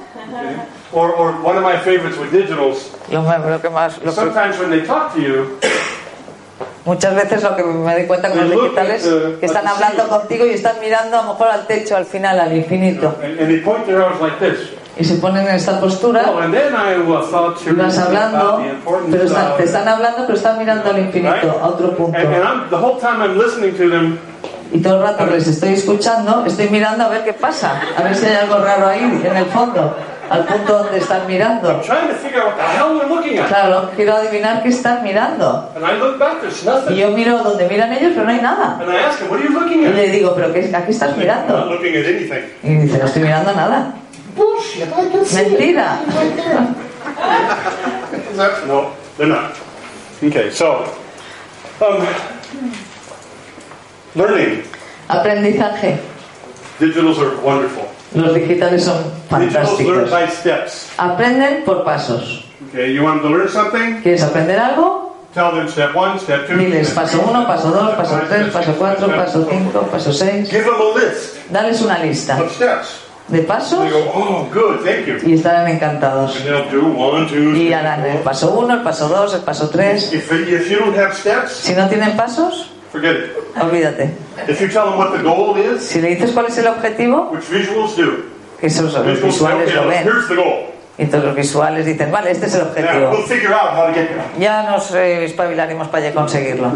Or, 0.92 1.10
or 1.18 1.32
one 1.44 1.58
of 1.58 1.63
my 1.63 1.78
favorites 1.78 2.18
with 2.20 2.32
digitals. 2.32 2.92
Lo, 3.12 3.24
me- 3.24 3.38
lo 3.50 3.60
que 3.60 3.70
más, 3.70 3.98
lo 3.98 4.12
que- 4.12 4.12
Sometimes 4.12 4.60
when 4.60 4.70
they 4.70 4.82
talk 4.86 5.12
to 5.13 5.20
you, 5.20 5.58
muchas 6.86 7.16
veces 7.16 7.42
lo 7.44 7.56
que 7.56 7.63
me 7.63 7.94
doy 7.96 8.06
cuenta 8.06 8.30
con 8.30 8.40
los 8.48 8.52
digitales 8.62 9.04
que 9.40 9.46
están 9.46 9.68
hablando 9.68 10.08
contigo 10.08 10.46
y 10.46 10.52
están 10.52 10.80
mirando 10.80 11.18
a 11.20 11.24
lo 11.24 11.30
mejor 11.34 11.48
al 11.48 11.66
techo, 11.66 11.98
al 11.98 12.06
final, 12.06 12.40
al 12.40 12.56
infinito. 12.56 13.16
Y 14.96 15.04
se 15.04 15.16
ponen 15.16 15.48
en 15.48 15.56
esta 15.56 15.80
postura 15.80 16.22
y 17.72 17.76
vas 17.84 17.98
hablando, 17.98 18.58
pero 19.12 19.24
están- 19.24 19.58
te 19.58 19.64
están 19.64 19.88
hablando, 19.88 20.18
pero 20.28 20.38
están 20.38 20.60
mirando 20.60 20.90
al 20.92 21.00
infinito, 21.00 21.60
a 21.64 21.68
otro 21.68 21.92
punto. 21.96 22.18
Y 24.72 24.80
todo 24.82 24.98
el 24.98 25.02
rato 25.04 25.26
les 25.28 25.48
estoy 25.48 25.74
escuchando, 25.74 26.44
estoy 26.46 26.70
mirando 26.70 27.04
a 27.06 27.10
ver 27.10 27.24
qué 27.24 27.34
pasa, 27.34 27.80
a 27.98 28.04
ver 28.04 28.16
si 28.16 28.26
hay 28.28 28.36
algo 28.36 28.58
raro 28.60 28.88
ahí, 28.88 29.00
en 29.24 29.36
el 29.38 29.46
fondo, 29.46 29.96
al 30.30 30.46
punto 30.46 30.78
donde 30.84 30.98
están 31.00 31.26
mirando. 31.28 31.70
Claro, 33.48 33.90
quiero 33.96 34.14
adivinar 34.16 34.62
qué 34.64 34.70
están 34.70 35.04
mirando. 35.04 35.70
Y 36.92 36.96
yo 36.98 37.10
miro 37.10 37.38
donde 37.40 37.68
miran 37.68 37.94
ellos, 37.94 38.12
pero 38.14 38.26
no 38.26 38.32
hay 38.32 38.42
nada. 38.42 38.78
Y 39.90 39.94
le 39.94 40.08
digo, 40.10 40.34
¿pero 40.36 40.54
qué, 40.54 40.72
a 40.76 40.86
qué 40.86 40.92
estás 40.92 41.18
mirando? 41.18 41.66
Y 42.64 42.76
dice, 42.76 42.98
no 43.00 43.06
estoy 43.06 43.22
mirando 43.24 43.52
nada. 43.54 43.94
Bullshit, 44.36 44.90
I 44.94 45.10
can 45.10 45.25
see 45.25 45.42
it. 45.42 45.48
Mentira. 45.60 46.00
No, 48.68 48.94
they're 49.18 49.28
not. 49.28 49.56
Okay, 50.24 50.50
so, 50.52 50.86
um, 51.82 52.08
learning. 54.16 54.63
Aprendizaje. 55.10 56.00
Digitals 56.80 57.20
are 57.20 57.36
wonderful. 57.42 57.86
Los 58.16 58.34
digitales 58.34 58.84
son 58.86 59.04
Digitals 59.30 59.80
learn 59.80 60.08
fantásticos. 60.08 60.10
by 60.12 60.28
steps. 60.28 60.92
Aprenden 60.98 61.63
por 61.66 61.84
pasos. 61.84 62.46
Okay, 62.70 62.92
you 62.94 63.04
want 63.04 63.22
to 63.22 63.30
learn 63.30 63.50
something? 63.50 64.02
¿Quieres 64.02 64.24
aprender 64.24 64.58
algo? 64.60 65.13
Tell 65.34 65.52
them 65.52 65.68
step 65.68 65.96
one, 65.96 66.20
step 66.20 66.48
two. 66.48 66.58
Diles 66.58 66.88
step 66.90 66.96
paso 66.96 67.18
three, 67.18 67.34
1, 67.34 67.46
paso 67.46 67.72
2, 67.72 67.74
step 67.74 67.98
paso 67.98 68.13
five, 68.20 68.28
3, 68.30 68.52
step 68.52 68.54
paso 68.54 68.72
six, 68.72 68.78
4, 68.78 68.98
step 68.98 69.16
paso 69.18 69.44
seven. 69.44 69.72
5, 69.74 69.92
paso 69.92 70.12
6. 70.12 70.50
Give 70.52 70.63
them 70.66 70.82
a 70.82 70.90
list 70.94 71.50
Dales 71.52 71.82
una 71.82 71.98
lista 72.00 72.40
of 72.40 72.52
steps. 72.52 73.02
De 73.34 73.42
pasos 73.42 73.92
go, 73.92 74.12
oh, 74.13 74.48
good, 74.54 74.86
y 75.25 75.34
estarán 75.34 75.68
encantados. 75.68 76.36
And 76.38 76.46
they'll 76.46 76.70
do 76.72 76.88
one, 76.88 77.28
two, 77.28 77.56
Y 77.56 77.74
harán 77.74 78.06
el 78.06 78.20
paso 78.20 78.54
1, 78.54 78.74
el 78.75 78.82
paso 78.82 79.10
2, 79.10 79.34
el 79.34 79.42
paso 79.42 79.70
3. 79.70 80.13
If, 80.13 80.32
if 80.32 80.70
you 80.70 80.80
don't 80.80 80.96
have 80.96 81.13
steps, 81.13 81.52
Si 81.52 81.74
no 81.74 81.90
tienen 81.90 82.16
pasos, 82.16 82.72
forget 82.92 83.16
it. 83.16 83.32
olvídate. 83.60 84.12
If 84.48 84.62
you 84.62 84.68
tell 84.70 84.86
them 84.86 84.98
what 84.98 85.12
the 85.12 85.24
goal 85.24 85.58
is, 85.58 85.82
Si 85.82 86.00
le 86.00 86.10
dices 86.10 86.32
cuál 86.32 86.46
es 86.46 86.58
el 86.60 86.68
objetivo, 86.68 87.32
which 87.32 87.50
visuals 87.50 87.98
do, 87.98 88.25
que 88.60 88.68
esos 88.68 88.94
los 88.94 89.22
visuales 89.22 89.68
okay, 89.70 89.75
lo 89.75 89.88
ven. 89.88 90.04
here's 90.04 90.28
the 90.28 90.36
goal. 90.36 90.70
Y 90.96 91.04
entonces 91.04 91.25
los 91.25 91.36
visuales 91.36 91.86
dicen, 91.88 92.12
vale, 92.12 92.30
este 92.30 92.46
es 92.46 92.54
el 92.54 92.62
objetivo. 92.62 93.18
Ya 94.38 94.62
nos 94.70 94.94
eh, 94.94 95.25
espabilaremos 95.25 95.88
para 95.88 96.12
conseguirlo. 96.12 96.72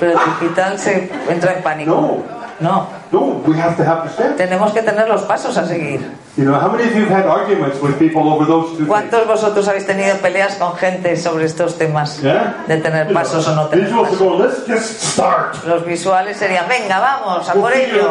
Pero 0.00 0.12
el 0.12 0.18
digital 0.40 0.78
se 0.80 1.08
entra 1.28 1.52
en 1.52 1.62
pánico. 1.62 1.92
No, 1.92 2.43
no, 2.64 3.42
we 3.46 3.56
have 3.56 3.76
to 3.76 3.84
have 3.84 4.04
the 4.04 4.10
steps. 4.10 4.36
tenemos 4.36 4.72
que 4.72 4.82
tener 4.82 5.08
los 5.08 5.22
pasos 5.22 5.56
a 5.56 5.66
seguir. 5.66 6.00
You 6.36 6.44
know, 6.44 6.54
how 6.54 6.68
many 6.68 6.88
of 6.88 6.96
you 6.96 7.04
have 7.04 7.22
had 7.22 7.26
arguments 7.26 7.80
with 7.80 7.96
people 7.96 8.28
over 8.28 8.44
those 8.44 8.70
two 8.70 8.78
things? 8.78 8.88
¿Cuántos 8.88 9.26
vosotros 9.26 9.68
habéis 9.68 9.86
tenido 9.86 10.16
peleas 10.18 10.56
con 10.56 10.74
gente 10.74 11.16
sobre 11.16 11.44
estos 11.44 11.78
temas? 11.78 12.20
Yeah? 12.22 12.64
De 12.66 12.78
tener 12.78 13.12
pasos 13.12 13.46
o 13.46 13.54
no 13.54 13.68
tener 13.68 13.88
pasos. 13.90 14.18
going, 14.18 14.42
let's 14.42 14.66
just 14.66 15.00
start. 15.00 15.64
Los 15.64 15.86
visuales 15.86 16.36
serían, 16.36 16.66
venga, 16.68 16.98
vamos, 16.98 17.48
a 17.48 17.52
We'll 17.52 17.62
por 17.62 17.72
ello. 17.72 18.10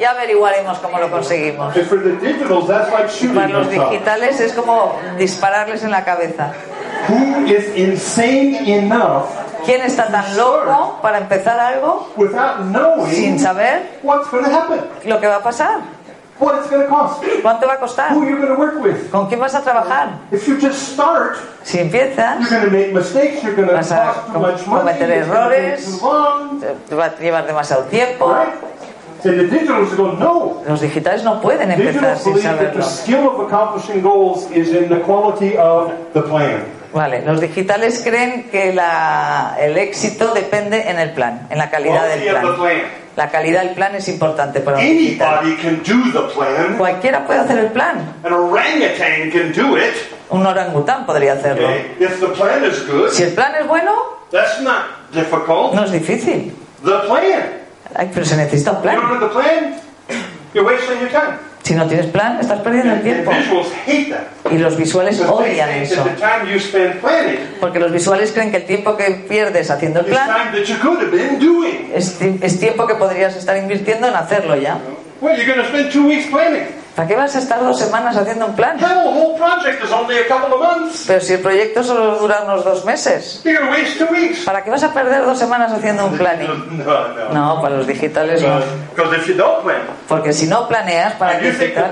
Ya 0.00 0.10
averiguaremos 0.10 0.78
cómo 0.78 0.98
lo 0.98 1.10
conseguimos. 1.10 1.76
And 1.76 1.86
for 1.86 2.02
the 2.02 2.16
digitals, 2.18 2.66
that's 2.66 2.90
like 2.90 3.08
shooting 3.08 3.36
Para 3.36 3.48
los 3.48 3.70
digitales 3.70 4.40
es 4.40 4.52
como 4.52 4.98
dispararles 5.16 5.84
en 5.84 5.92
la 5.92 6.04
cabeza. 6.04 6.52
Who 7.08 7.46
is 7.46 7.76
insane 7.76 8.56
enough 8.66 9.49
¿Quién 9.64 9.82
está 9.82 10.06
tan 10.08 10.36
loco 10.36 10.98
para 11.02 11.18
empezar 11.18 11.58
algo 11.58 12.08
sin 13.10 13.38
saber 13.38 13.98
what's 14.02 14.30
going 14.30 14.44
to 14.44 14.50
happen, 14.50 14.80
lo 15.04 15.20
que 15.20 15.26
va 15.26 15.36
a 15.36 15.42
pasar? 15.42 15.80
¿Cuánto 17.42 17.66
va 17.66 17.74
a 17.74 17.78
costar? 17.78 18.12
who 18.14 18.24
you're 18.24 18.40
going 18.40 18.48
to 18.48 18.58
work 18.58 18.82
with? 18.82 19.10
¿Con 19.10 19.26
quién 19.28 19.40
vas 19.40 19.54
a 19.54 19.60
trabajar? 19.60 20.08
If 20.32 20.46
you 20.48 20.56
just 20.58 20.92
start, 20.92 21.36
Si 21.62 21.78
empiezas, 21.78 22.40
you're 22.40 22.48
going 22.48 22.64
to 22.64 22.70
make 22.70 22.92
mistakes. 22.94 23.42
You're 23.42 23.54
going 23.54 23.68
to 23.68 23.74
Vas 23.74 23.92
a 23.92 24.14
cometer 24.32 25.10
errores. 25.10 26.00
te 26.88 26.94
va 26.94 27.04
a 27.06 27.16
llevar 27.18 27.46
demasiado 27.46 27.84
tiempo. 27.84 28.34
Los 30.66 30.80
digitales 30.80 31.22
no 31.24 31.42
pueden 31.42 31.70
empezar 31.72 32.16
sin 32.18 32.40
saberlo. 32.40 32.82
Vale, 36.92 37.22
los 37.24 37.40
digitales 37.40 38.00
creen 38.04 38.50
que 38.50 38.72
la- 38.72 39.56
el 39.60 39.76
éxito 39.78 40.32
depende 40.34 40.88
en 40.90 40.98
el 40.98 41.10
plan, 41.12 41.46
en 41.50 41.58
la 41.58 41.70
calidad 41.70 42.08
del 42.08 42.18
of 42.20 42.24
the 42.24 42.30
plan. 42.40 42.42
La 43.16 43.28
calidad 43.30 43.62
del 43.62 43.74
plan 43.74 43.94
es 43.94 44.08
importante 44.08 44.60
para 44.60 44.78
un. 44.78 44.84
Cualquiera 46.78 47.26
puede 47.26 47.40
hacer 47.40 47.58
el 47.58 47.66
plan. 47.66 48.14
Un 50.30 50.46
orangután 50.46 51.06
podría 51.06 51.34
hacerlo. 51.34 51.68
Okay? 51.68 51.96
If 52.00 52.20
the 52.20 52.26
plan 52.28 52.64
is 52.64 52.86
good, 52.88 53.10
Si 53.10 53.22
el 53.24 53.32
plan 53.34 53.54
es 53.60 53.66
bueno, 53.66 53.92
that's 54.30 54.60
not 54.60 55.12
difficult. 55.12 55.74
no 55.74 55.84
es 55.84 55.92
difícil. 55.92 56.56
Ay, 57.94 58.10
pero 58.14 58.24
se 58.24 58.36
necesita 58.36 58.70
un 58.72 58.82
plan. 58.82 58.96
Si 61.62 61.74
no 61.74 61.86
tienes 61.86 62.06
plan, 62.06 62.38
estás 62.40 62.60
perdiendo 62.60 62.94
el 62.94 63.02
tiempo. 63.02 63.30
Y 64.50 64.58
los 64.58 64.76
visuales 64.76 65.20
odian 65.20 65.68
eso. 65.70 66.04
Porque 67.60 67.78
los 67.78 67.92
visuales 67.92 68.32
creen 68.32 68.50
que 68.50 68.56
el 68.58 68.64
tiempo 68.64 68.96
que 68.96 69.04
pierdes 69.28 69.70
haciendo 69.70 70.00
el 70.00 70.06
plan 70.06 70.28
es, 71.94 72.18
es 72.20 72.58
tiempo 72.58 72.86
que 72.86 72.94
podrías 72.94 73.36
estar 73.36 73.56
invirtiendo 73.56 74.08
en 74.08 74.14
hacerlo 74.14 74.56
ya. 74.56 74.78
¿Para 76.94 77.06
qué 77.06 77.16
vas 77.16 77.34
a 77.36 77.38
estar 77.38 77.60
dos 77.60 77.78
semanas 77.78 78.16
haciendo 78.16 78.46
un 78.46 78.56
plan? 78.56 78.76
Pero 81.06 81.20
si 81.20 81.32
el 81.32 81.40
proyecto 81.40 81.84
solo 81.84 82.16
dura 82.18 82.42
unos 82.44 82.64
dos 82.64 82.84
meses. 82.84 83.42
¿para 84.44 84.64
qué 84.64 84.70
vas 84.70 84.82
a 84.82 84.92
perder 84.92 85.24
dos 85.24 85.38
semanas 85.38 85.72
haciendo 85.72 86.06
un 86.06 86.18
planning? 86.18 86.84
No, 87.32 87.60
para 87.62 87.76
los 87.76 87.86
digitales 87.86 88.42
no. 88.42 88.60
Porque 90.08 90.32
si 90.32 90.46
no 90.46 90.66
planeas 90.66 91.14
para 91.14 91.38
the, 91.38 91.52
digital 91.52 91.90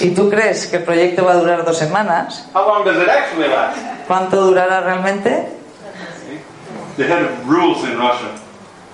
y 0.00 0.10
tú 0.10 0.28
crees 0.28 0.66
que 0.66 0.76
el 0.76 0.84
proyecto 0.84 1.24
va 1.24 1.32
a 1.32 1.36
durar 1.36 1.64
dos 1.64 1.78
semanas, 1.78 2.46
how 2.54 2.66
long 2.66 2.84
does 2.84 3.02
it 3.02 3.08
actually 3.08 3.48
last? 3.48 3.78
¿cuánto 4.06 4.44
durará 4.44 4.80
realmente? 4.80 5.48
They 6.96 7.06
had 7.06 7.26
rules 7.46 7.84
in 7.84 7.98
Russia, 7.98 8.28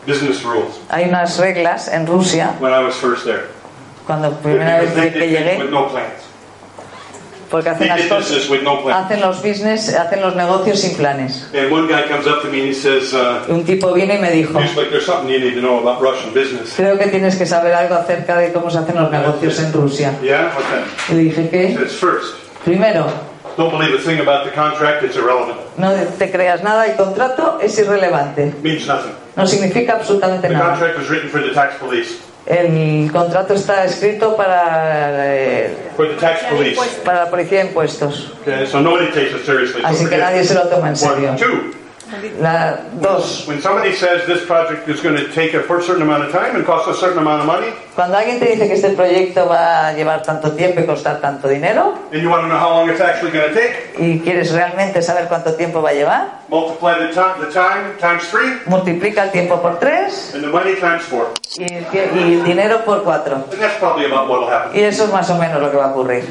business 0.07 0.43
rules, 0.43 0.81
Hay 0.89 1.09
unas 1.09 1.39
reglas 1.39 1.89
en 1.89 2.07
Rusia, 2.07 2.55
cuando 4.07 4.31
primera 4.39 4.81
vez 4.81 4.93
que 5.13 5.29
llegué, 5.29 5.59
porque 7.51 7.69
hacen 7.69 7.89
las 7.89 8.01
cosas, 8.07 8.49
hacen 8.95 9.21
los 9.21 9.43
business, 9.43 9.95
hacen 9.95 10.23
los 10.23 10.35
negocios 10.35 10.81
sin 10.81 10.97
planes. 10.97 11.51
And 11.53 11.71
one 11.71 11.87
guy 11.87 12.09
comes 12.09 12.27
up 12.27 12.41
to 12.41 12.49
me 12.49 12.61
and 12.61 12.69
he 12.69 12.75
says, 12.75 13.13
uh, 13.13 13.45
Un 13.49 13.63
tipo 13.65 13.93
vino 13.93 14.15
y 14.15 14.19
me 14.19 14.31
dijo, 14.31 14.59
he's 14.59 14.75
like, 14.75 14.89
there's 14.91 15.05
something 15.05 15.29
you 15.29 15.39
need 15.39 15.55
to 15.55 15.61
know 15.61 15.79
about 15.79 16.01
Russian 16.01 16.33
business. 16.33 16.73
creo 16.75 16.97
que 16.99 17.09
tienes 17.09 17.37
que 17.37 17.45
saber 17.45 17.75
algo 17.75 17.95
acerca 17.95 18.39
de 18.39 18.53
cómo 18.55 18.71
se 18.71 18.79
hacen 18.79 18.95
los 18.97 19.11
negocios 19.11 19.59
en 19.61 19.71
Rusia. 19.73 20.15
Y 20.23 21.15
le 21.15 21.23
dije 21.25 21.51
que, 21.51 21.79
primero, 22.65 23.07
don't 23.59 23.71
believe 23.77 23.95
a 23.97 24.03
thing 24.03 24.19
about 24.21 24.45
the 24.47 24.51
contract, 24.53 25.05
it's 25.05 25.17
irrelevant. 25.17 25.59
no 25.77 25.93
te 26.19 26.31
creas 26.31 26.63
nada, 26.63 26.87
el 26.87 26.97
contrato 26.97 27.59
es 27.61 27.79
irrelevante, 27.79 28.55
means 28.63 28.87
nothing. 28.87 29.13
no 29.37 29.47
significa 29.47 29.97
absolutamente 29.97 30.49
The 30.49 30.55
nada. 30.55 30.71
contract 30.71 30.97
was 30.99 31.11
written 31.11 31.29
for 31.29 31.43
the 31.43 31.53
tax 31.53 31.75
police. 31.79 32.17
El 32.45 33.11
contrato 33.13 33.55
está 33.55 33.85
escrito 33.85 34.37
para, 34.37 35.35
eh, 35.35 35.75
For 35.97 36.09
the 36.09 36.15
tax 36.17 36.41
police. 36.51 36.81
para 37.05 37.25
la 37.25 37.31
policía 37.31 37.61
de 37.61 37.67
impuestos. 37.67 38.33
Así 39.85 40.07
que 40.07 40.17
nadie 40.19 40.45
se 40.45 40.55
lo 40.55 40.69
toma 40.69 40.89
en 40.89 40.97
serio. 40.97 41.37
La, 42.41 42.77
dos, 43.01 43.47
When 43.49 43.61
somebody 43.63 43.93
says 43.95 44.27
this 44.27 44.45
project 44.47 44.87
is 44.89 45.01
going 45.01 45.17
to 45.17 45.29
take 45.33 45.55
a 45.55 45.63
certain 45.83 46.03
amount 46.03 46.25
of 46.25 46.33
time 46.33 46.57
and 46.57 46.65
cost 46.67 46.89
a 46.89 46.95
certain 46.95 47.19
amount 47.19 47.41
of 47.41 47.47
money, 47.47 47.73
cuando 47.95 48.17
alguien 48.19 48.39
te 48.39 48.47
dice 48.47 48.67
que 48.69 48.75
este 48.75 48.91
proyecto 48.91 49.49
va 49.49 49.89
a 49.89 49.93
llevar 49.95 50.23
tanto 50.23 50.53
tiempo 50.53 50.81
y 50.81 50.85
costar 50.87 51.21
tanto 51.21 51.49
dinero, 51.49 51.95
and 52.13 52.23
you 52.23 52.29
want 52.29 52.43
to 52.43 52.49
know 52.49 52.59
how 52.59 52.71
long 52.71 52.91
it's 52.91 53.01
actually 53.01 53.31
going 53.33 53.49
to 53.49 53.55
take, 53.55 53.95
y 53.99 54.21
quieres 54.23 54.53
realmente 54.53 55.01
saber 55.03 55.27
cuánto 55.29 55.55
tiempo 55.55 55.81
va 55.81 55.91
a 55.91 55.95
llevar, 55.95 56.27
multiply 56.49 56.95
the 56.99 57.13
time, 57.15 57.41
the 57.41 57.51
time 57.53 57.97
times 57.99 58.25
three, 58.31 58.59
multiplica 58.67 59.25
el 59.25 59.31
tiempo 59.31 59.61
por 59.63 59.79
tres 59.79 60.33
and 60.35 60.43
the 60.45 60.49
money 60.51 60.75
times 60.77 61.03
four. 61.03 61.29
y 61.59 61.65
el, 61.65 61.87
tie- 61.87 62.11
y 62.15 62.35
el 62.35 62.45
dinero 62.45 62.85
por 62.85 63.03
cuatro. 63.05 63.37
And 63.51 63.61
that's 63.61 63.79
probably 63.79 64.05
about 64.07 64.29
what 64.29 64.41
will 64.41 64.49
happen. 64.51 64.77
Y 64.79 64.83
eso 64.85 65.05
es 65.05 65.13
más 65.13 65.29
o 65.31 65.39
menos 65.39 65.61
lo 65.63 65.71
que 65.71 65.77
va 65.79 65.87
a 65.87 65.93
ocurrir. 65.93 66.25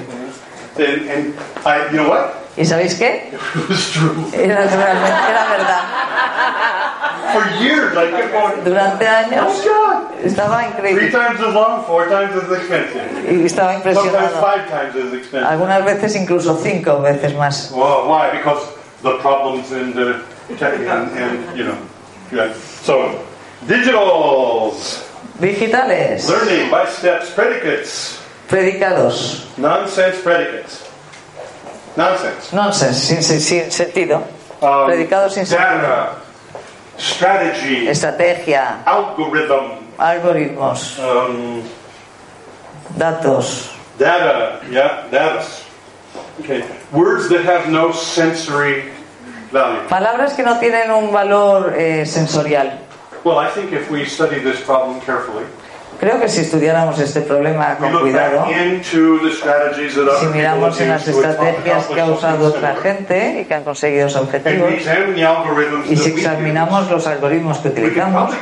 And, 0.78 1.10
and 1.10 1.34
I, 1.66 1.90
you 1.92 1.98
know 1.98 2.10
what? 2.10 2.41
¿Y 2.58 2.66
sabéis 2.66 2.96
qué? 2.96 3.32
Era, 4.34 4.66
realmente, 4.68 5.22
era 5.30 5.46
verdad. 5.50 5.82
Durante 8.66 9.08
años 9.08 9.64
oh 9.70 10.10
estaba 10.24 10.60
three 10.78 10.92
increíble 10.92 11.12
times 11.12 11.40
as 11.40 11.54
long, 11.54 11.84
four 11.86 12.08
times 12.10 12.36
as 12.36 12.52
expensive. 12.52 13.02
y 13.32 13.46
estaba 13.46 13.74
Sometimes 13.74 13.98
impresionado. 13.98 14.42
five 14.42 14.68
times 14.70 14.96
as 14.96 15.14
expensive. 15.14 15.48
Algunas 15.48 15.86
veces 15.86 16.16
incluso 16.16 16.58
cinco 16.62 17.02
veces 17.02 17.34
más. 17.36 17.72
Well, 17.72 18.08
why? 18.08 18.32
Because 18.38 18.62
the 19.02 19.18
problems 19.22 19.72
in 19.72 19.94
the 19.94 20.22
tech 20.60 20.74
and, 20.80 21.10
and 21.18 21.58
you 21.58 21.64
know. 21.64 21.78
Yeah. 22.34 22.54
So, 22.84 23.20
digitals, 23.68 25.04
Digitales, 25.40 26.30
learning 26.30 26.70
by 26.70 26.86
steps, 26.86 27.32
predicates, 27.32 28.20
predicados, 28.48 29.48
nonsense 29.58 30.20
predicates. 30.22 30.91
Nonsense. 31.98 32.54
nonsense, 32.54 32.98
sin, 32.98 33.22
sin- 33.22 33.40
sin 33.42 33.72
sentido. 33.72 34.24
Um, 34.62 34.86
Predicados 34.88 35.34
sin 35.34 35.46
sentido. 35.46 35.82
data, 35.82 36.16
strategy, 36.98 37.88
Estrategia, 37.88 38.84
algorithm, 38.86 39.80
algoritmos, 39.98 40.98
um, 41.00 41.64
datos, 42.98 43.70
data, 43.98 44.62
yeah, 44.70 45.08
data. 45.12 45.46
Okay. 46.40 46.64
Words 46.92 47.30
that 47.30 47.44
have 47.46 47.70
no 47.70 47.92
sensory 47.92 48.86
value. 49.52 49.88
palabras 49.90 50.34
que 50.34 50.44
no 50.44 50.60
tienen 50.60 50.90
un 50.92 51.12
valor 51.12 51.74
eh, 51.78 52.06
sensorial. 52.06 52.72
Well, 53.24 53.38
I 53.38 53.50
think 53.50 53.72
if 53.74 53.90
we 53.92 54.06
study 54.06 54.40
this 54.40 54.62
problem 54.62 55.00
carefully, 55.02 55.46
Creo 56.02 56.20
que 56.20 56.28
si 56.28 56.42
estudiáramos 56.42 56.98
este 56.98 57.22
problema 57.22 57.78
con 57.78 57.94
cuidado, 58.00 58.48
si 58.50 60.26
miramos 60.34 60.82
en 60.82 60.90
las 60.90 61.08
estrategias 61.08 61.86
que 61.86 62.02
ha 62.02 62.06
usado 62.08 62.48
otra 62.48 62.76
gente 62.78 63.42
y 63.42 63.46
que 63.46 63.54
han 63.54 63.64
conseguido 63.64 64.08
we 64.08 64.16
objetivos, 64.16 64.72
y 65.88 65.96
si 65.96 66.10
examinamos 66.10 66.90
los 66.90 67.06
algoritmos 67.06 67.60
que 67.60 67.68
utilizamos, 67.68 68.34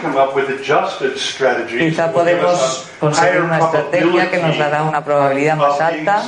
quizá 1.77 2.13
podemos 2.13 2.89
conseguir 2.97 3.41
una 3.41 3.59
estrategia 3.59 4.31
que 4.31 4.37
nos 4.37 4.57
dará 4.57 4.83
una 4.83 5.03
probabilidad 5.03 5.57
más 5.57 5.81
alta 5.81 6.23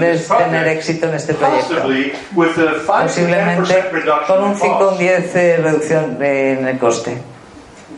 de 0.00 0.18
tener 0.18 0.68
éxito 0.68 1.06
en 1.06 1.14
este 1.16 1.34
proyecto. 1.34 1.82
possibly 1.82 2.12
with 2.34 2.58
a 2.58 2.80
5 2.80 2.86
to 2.86 2.92
10% 2.92 3.02
Posiblemente 3.02 3.84
con 4.26 4.44
un 4.44 4.50
in 4.52 4.56
5 4.56 4.72
o 4.72 4.78
un 4.80 4.88
cost. 4.88 5.00
10 5.00 5.34
de 5.34 5.56
reducción 5.58 6.22
en 6.22 6.66
el 6.66 6.78
coste. 6.78 7.31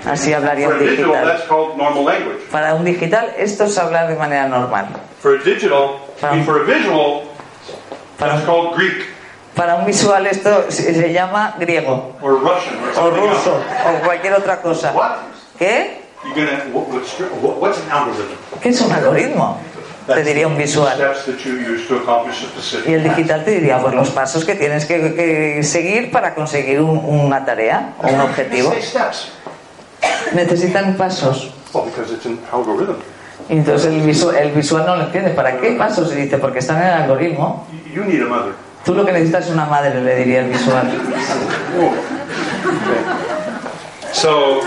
Así 0.07 0.33
hablaría 0.33 0.69
un 0.69 0.79
digital. 1.13 1.25
Para 2.51 2.75
un 2.75 2.85
digital 2.85 3.33
esto 3.39 3.65
es 3.65 3.79
hablar 3.79 4.09
de 4.09 4.17
manera 4.17 4.47
normal. 4.49 4.87
Para 6.21 6.33
un, 6.41 6.47
para 9.55 9.77
visual 9.87 10.27
esto 10.27 10.67
se 10.69 11.13
llama 11.13 11.55
griego 11.59 12.13
or 12.21 12.41
Russian 12.41 12.75
or 13.01 13.13
o 13.13 13.17
ruso 13.17 13.55
o 13.55 14.05
cualquier 14.05 14.35
otra 14.35 14.61
cosa. 14.61 14.93
¿Qué? 15.59 16.03
¿Qué 18.61 18.69
es 18.71 18.81
un 18.81 18.93
algoritmo? 18.93 19.59
Te 20.07 20.23
diría 20.23 20.47
un 20.47 20.57
visual. 20.59 20.99
Y 22.87 22.93
el 22.93 23.03
digital 23.05 23.43
te 23.45 23.53
diría 23.53 23.79
pues 23.79 23.95
los 23.95 24.11
pasos 24.11 24.45
que 24.45 24.55
tienes 24.55 24.85
que, 24.85 25.15
que 25.15 25.63
seguir 25.63 26.11
para 26.11 26.35
conseguir 26.35 26.81
un- 26.81 26.99
una 27.05 27.43
tarea 27.45 27.95
o 28.03 28.09
un 28.09 28.21
objetivo. 28.21 28.71
Necesitan 30.35 30.97
pasos. 30.97 31.51
Well, 31.73 31.85
because 31.85 32.13
it's 32.13 32.27
an 32.27 32.39
algorithm. 32.53 32.97
Y 33.49 33.55
entonces 33.59 33.93
el 33.93 34.01
visual, 34.01 34.35
el 34.37 34.53
visual 34.53 34.87
no 34.87 34.97
lo 34.97 35.03
entiende. 35.05 35.31
¿Para 35.31 35.59
qué 35.59 35.73
pasos? 35.73 36.13
Y 36.13 36.17
dice, 36.17 36.39
porque 36.39 36.61
están 36.61 36.79
en 36.83 36.89
el 36.89 36.95
algoritmo. 37.03 37.67
You- 37.93 38.03
You 38.03 38.05
need 38.05 38.23
a 38.23 38.27
mother. 38.27 38.53
Tú 38.85 38.95
lo 38.95 39.05
que 39.05 39.13
necesitas 39.13 39.47
es 39.47 39.53
una 39.53 39.65
madre, 39.67 40.01
le 40.01 40.17
diría 40.17 40.41
el 40.41 40.49
visual. 40.51 40.87
So, 44.13 44.61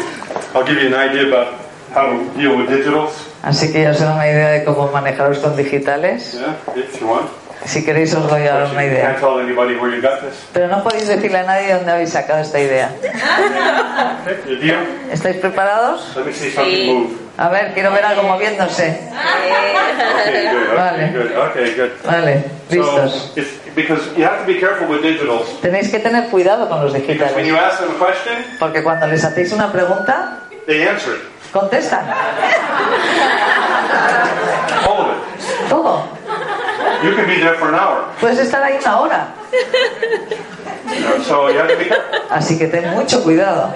I'll 0.54 0.66
give 0.66 0.82
you 0.82 0.88
an 0.88 0.94
idea 0.94 1.28
about 1.28 1.54
how 1.94 2.08
to 2.08 2.38
deal 2.38 2.58
with 2.58 2.68
digitals. 2.70 3.12
Así 3.44 3.72
que 3.72 3.82
ya 3.84 3.92
os 3.92 4.00
da 4.00 4.14
una 4.14 4.28
idea 4.28 4.50
de 4.50 4.64
cómo 4.66 4.90
manejaros 4.92 5.40
con 5.40 5.56
digitales. 5.56 6.34
Yeah, 6.34 6.58
if 6.76 7.00
you 7.00 7.08
want. 7.08 7.30
Si 7.66 7.84
queréis 7.84 8.14
os 8.16 8.28
doy 8.30 8.48
ahora 8.48 8.66
But 8.66 8.74
una 8.74 8.86
idea. 8.86 9.02
can't 9.02 9.20
tell 9.20 9.40
anybody 9.40 9.76
where 9.76 9.94
you 9.94 10.02
got 10.02 10.22
this. 10.22 10.36
Pero 10.54 10.68
no 10.68 10.84
podéis 10.84 11.08
decirle 11.08 11.40
a 11.40 11.44
nadie 11.44 11.74
dónde 11.74 11.92
habéis 11.92 12.12
sacado 12.12 12.40
esta 12.42 12.60
idea. 12.60 12.92
¿Estáis 15.12 15.38
preparados? 15.38 16.16
Let 16.16 16.26
me 16.26 16.34
see 16.34 16.52
something 16.52 16.88
move. 16.94 17.18
A 17.38 17.50
ver, 17.50 17.74
quiero 17.74 17.92
ver 17.92 18.04
algo 18.06 18.24
moviéndose. 18.24 19.10
Okay, 19.12 20.48
good. 20.50 20.76
Vale. 20.76 21.04
Okay, 21.06 21.14
good. 21.14 21.32
Okay, 21.38 21.76
good. 21.76 21.92
Vale, 22.06 22.44
listos. 22.70 23.12
So, 23.36 23.40
it's, 23.40 23.50
because 23.76 24.02
you 24.18 24.24
have 24.24 24.40
to 24.40 24.46
be 24.46 24.60
careful 24.60 24.88
with 24.88 25.02
digitals. 25.04 25.46
Tenéis 25.62 25.90
que 25.92 26.00
tener 26.00 26.30
cuidado 26.30 26.68
con 26.70 26.82
los 26.84 26.94
digitales. 26.94 27.46
you 27.46 27.56
ask 27.56 27.80
them 27.80 27.90
a 27.92 28.00
question, 28.06 28.44
Porque 28.60 28.82
cuando 28.82 29.06
les 29.08 29.24
hacéis 29.24 29.52
una 29.52 29.72
pregunta, 29.72 30.40
they 30.66 30.88
answer 30.88 31.14
it. 31.16 31.22
contestan. 31.52 32.06
Todo. 35.70 36.17
You 37.04 37.16
can 37.16 37.28
be 37.28 37.40
there 37.40 37.56
for 37.56 37.70
an 37.70 37.76
hour. 37.76 38.06
Puedes 38.20 38.40
estar 38.40 38.64
ahí 38.64 38.78
una 38.82 39.00
hora. 39.00 39.28
So 41.24 41.50
you 41.50 41.60
have 41.60 41.68
to 41.68 41.78
be. 41.78 41.92
Así 42.30 42.58
que 42.58 42.68
ten 42.68 42.90
mucho 42.92 43.24
cuidado. 43.24 43.74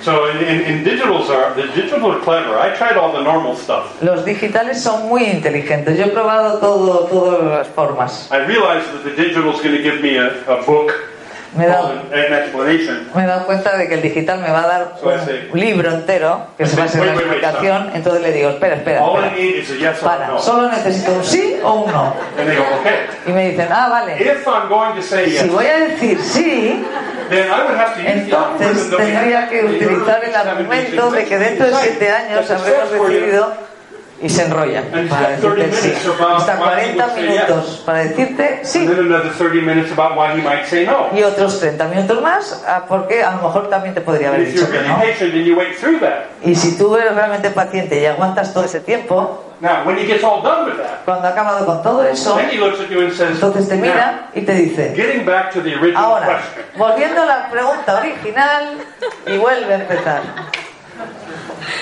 So 0.00 0.26
in, 0.30 0.38
in, 0.38 0.84
digitals 0.84 1.28
are 1.30 1.54
the 1.54 1.68
digitals 1.68 2.16
are 2.16 2.20
clever. 2.20 2.58
I 2.58 2.74
tried 2.76 2.96
all 2.96 3.12
the 3.12 3.22
normal 3.22 3.54
stuff. 3.54 4.02
Los 4.02 4.24
digitales 4.24 4.82
son 4.82 5.08
muy 5.08 5.24
inteligentes. 5.24 5.96
Yo 5.96 6.06
he 6.06 6.10
probado 6.10 6.58
todo, 6.58 7.06
todas 7.06 7.44
las 7.44 7.68
formas. 7.68 8.28
I 8.32 8.38
realized 8.46 8.92
that 8.92 9.04
the 9.04 9.14
digital 9.14 9.52
is 9.52 9.60
going 9.60 9.76
to 9.76 9.82
give 9.82 10.00
me 10.02 10.16
a, 10.16 10.42
a 10.50 10.64
book 10.64 10.92
Me 11.54 13.24
he 13.24 13.26
dado 13.26 13.46
cuenta 13.46 13.76
de 13.76 13.88
que 13.88 13.94
el 13.94 14.02
digital 14.02 14.40
me 14.40 14.50
va 14.50 14.64
a 14.64 14.66
dar 14.66 14.94
un 15.52 15.60
libro 15.60 15.90
entero, 15.90 16.46
que 16.56 16.64
se 16.66 16.76
va 16.76 16.84
a 16.84 16.88
ser 16.88 17.02
una 17.02 17.12
explicación, 17.12 17.90
entonces 17.94 18.22
le 18.22 18.32
digo, 18.32 18.50
espera, 18.50 18.76
espera, 18.76 19.02
espera. 19.04 19.92
Para, 20.02 20.38
solo 20.38 20.70
necesito 20.70 21.12
un 21.12 21.24
sí 21.24 21.56
o 21.62 21.72
un 21.72 21.92
no. 21.92 22.14
Y 23.26 23.30
me 23.30 23.50
dicen, 23.50 23.68
ah, 23.70 23.88
vale, 23.88 24.16
si 25.38 25.48
voy 25.48 25.66
a 25.66 25.78
decir 25.78 26.18
sí, 26.20 26.84
then 27.28 27.48
I 27.48 27.64
would 27.64 27.76
have 27.76 27.94
to 27.94 28.00
use 28.00 28.04
the 28.04 28.12
entonces 28.12 28.96
tendría 28.96 29.48
que 29.48 29.64
utilizar 29.64 30.24
el 30.24 30.34
argumento 30.34 31.10
70s 31.10 31.12
de 31.12 31.24
que 31.24 31.38
dentro 31.38 31.66
de 31.66 31.74
siete 31.76 32.10
años 32.10 32.50
habremos 32.50 32.90
recibido 32.90 33.71
y 34.22 34.28
se 34.28 34.44
enrolla 34.44 34.84
And 34.92 35.08
para 35.08 35.34
it's 35.34 35.42
got 35.42 35.54
30 35.54 35.66
decirte 35.66 36.00
sí. 36.00 36.12
Hasta 36.20 36.56
why 36.56 36.80
he 36.80 36.94
40 36.94 37.04
would 37.04 37.14
say 37.14 37.28
minutos 37.28 37.82
para 37.84 38.04
decirte 38.04 38.60
sí. 38.62 38.78
And 38.78 38.88
then 38.88 38.98
another 39.06 39.32
30 39.32 39.60
minutes 39.62 39.92
about 39.92 40.16
why 40.16 40.32
he 40.38 40.42
might 40.42 40.64
say 40.66 40.86
no. 40.86 41.08
Y 41.12 41.22
otros 41.22 41.58
30 41.58 41.88
minutos 41.88 42.22
más 42.22 42.64
ah, 42.66 42.84
porque 42.88 43.22
a 43.22 43.32
lo 43.32 43.42
mejor 43.42 43.68
también 43.68 43.94
te 43.94 44.00
podría 44.00 44.28
haber 44.28 44.46
dicho 44.46 44.70
que 44.70 44.78
no. 44.80 45.02
Y 46.42 46.54
si 46.54 46.78
tú 46.78 46.96
eres 46.96 47.14
realmente 47.14 47.50
paciente 47.50 48.00
y 48.00 48.06
aguantas 48.06 48.54
todo 48.54 48.64
ese 48.64 48.80
tiempo, 48.80 49.44
cuando 51.04 51.28
ha 51.28 51.30
acabado 51.30 51.66
con 51.66 51.82
todo 51.82 52.04
eso, 52.04 52.38
entonces 52.40 53.68
te 53.68 53.76
mira 53.76 54.28
y 54.34 54.40
te 54.42 54.54
dice, 54.54 54.92
getting 54.96 55.24
back 55.24 55.52
to 55.52 55.60
the 55.60 55.74
original 55.76 56.04
ahora, 56.04 56.26
question. 56.26 56.64
volviendo 56.76 57.22
a 57.22 57.26
la 57.26 57.50
pregunta 57.50 57.96
original 57.96 58.78
y 59.26 59.36
vuelve 59.36 59.74
a 59.74 59.76
empezar. 59.76 60.22
So 60.24 60.38
I 60.42 61.64
started 61.64 61.64
to 61.64 61.64
try 61.64 61.64
more, 61.64 61.64
less 61.64 61.81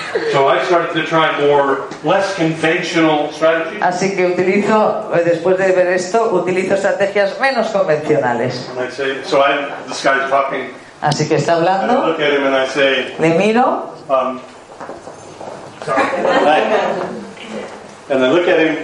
Así 3.81 4.15
que 4.15 4.27
utilizo, 4.27 5.11
eh, 5.15 5.21
después 5.23 5.57
de 5.57 5.71
ver 5.71 5.87
esto, 5.87 6.29
utilizo 6.33 6.75
estrategias 6.75 7.39
menos 7.39 7.67
convencionales. 7.69 8.69
And 8.69 8.87
I 8.87 8.91
say, 8.91 9.23
so 9.23 9.41
I, 9.41 9.67
this 9.87 10.03
guy's 10.03 10.29
talking, 10.29 10.73
Así 11.01 11.27
que 11.27 11.35
está 11.35 11.53
hablando, 11.53 12.05
look 12.07 12.21
at 12.21 12.31
him 12.31 12.45
and 12.45 12.55
I 12.55 12.67
say, 12.67 13.15
le 13.17 13.35
miro, 13.35 13.95
um, 14.07 14.39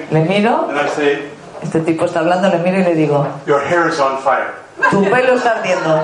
le 0.10 0.20
miro, 0.22 0.70
and 0.70 0.80
I 0.80 0.90
say, 0.90 1.32
este 1.62 1.82
tipo 1.82 2.06
está 2.06 2.20
hablando, 2.20 2.50
le 2.50 2.58
miro 2.60 2.80
y 2.80 2.84
le 2.84 2.96
digo, 2.96 3.28
your 3.46 3.62
hair 3.62 3.88
is 3.88 4.00
on 4.00 4.18
fire. 4.24 4.54
tu 4.90 5.04
pelo 5.04 5.36
está 5.36 5.58
ardiendo. 5.60 6.02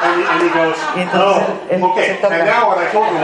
And 0.00 0.20
he, 0.20 0.24
and 0.30 0.38
he 0.42 0.50
goes, 0.54 0.76
entonces 0.94 1.82
oh, 1.82 1.90
okay. 1.92 2.18
And 2.22 2.46
now 2.46 2.70
when 2.70 2.78
I 2.78 2.86
told 2.92 3.06
him, 3.10 3.18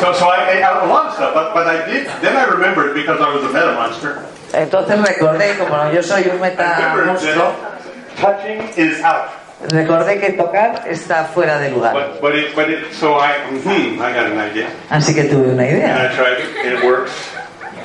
so, 0.00 0.12
so 0.12 0.28
I 0.28 0.50
ate 0.52 0.62
out 0.62 0.84
a 0.84 0.86
lot 0.86 1.06
of 1.06 1.14
stuff, 1.14 1.32
but, 1.32 1.54
but 1.54 1.66
I 1.66 1.86
did, 1.86 2.06
then 2.20 2.36
I 2.36 2.44
remembered 2.44 2.94
because 2.94 3.20
I 3.20 3.34
was 3.34 3.44
a 3.44 3.52
meta 3.52 3.72
monster. 3.72 4.26
Entonces 4.52 5.00
recordé, 5.00 5.56
como 5.58 5.90
yo 5.90 6.02
soy 6.02 6.28
un 6.28 6.40
metamonstruo, 6.40 7.54
that 7.56 8.16
touching 8.16 8.60
is 8.76 9.00
out. 9.00 9.30
recordé 9.70 10.20
que 10.20 10.32
tocar 10.32 10.84
está 10.86 11.24
fuera 11.24 11.58
de 11.58 11.70
lugar. 11.70 11.94
But, 11.94 12.20
but 12.20 12.34
it, 12.34 12.54
but 12.54 12.70
it, 12.70 12.92
so 12.92 13.14
I, 13.14 13.38
hmm, 13.38 14.00
I 14.00 14.12
got 14.12 14.26
an 14.26 14.38
idea. 14.38 14.68
Así 14.90 15.14
que 15.14 15.24
tuve 15.24 15.48
una 15.52 15.62
And 15.62 15.76
idea 15.76 16.10
I 16.10 16.14
tried 16.14 16.38
it, 16.40 16.56
and 16.64 16.78
it 16.78 16.84
works 16.84 17.35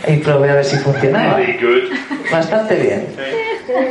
y 0.08 0.18
probé 0.18 0.50
a 0.50 0.56
ver 0.56 0.66
si 0.66 0.78
funcionaba. 0.78 1.38
good. 1.60 1.92
Bastante 2.32 2.76
bien. 2.76 3.08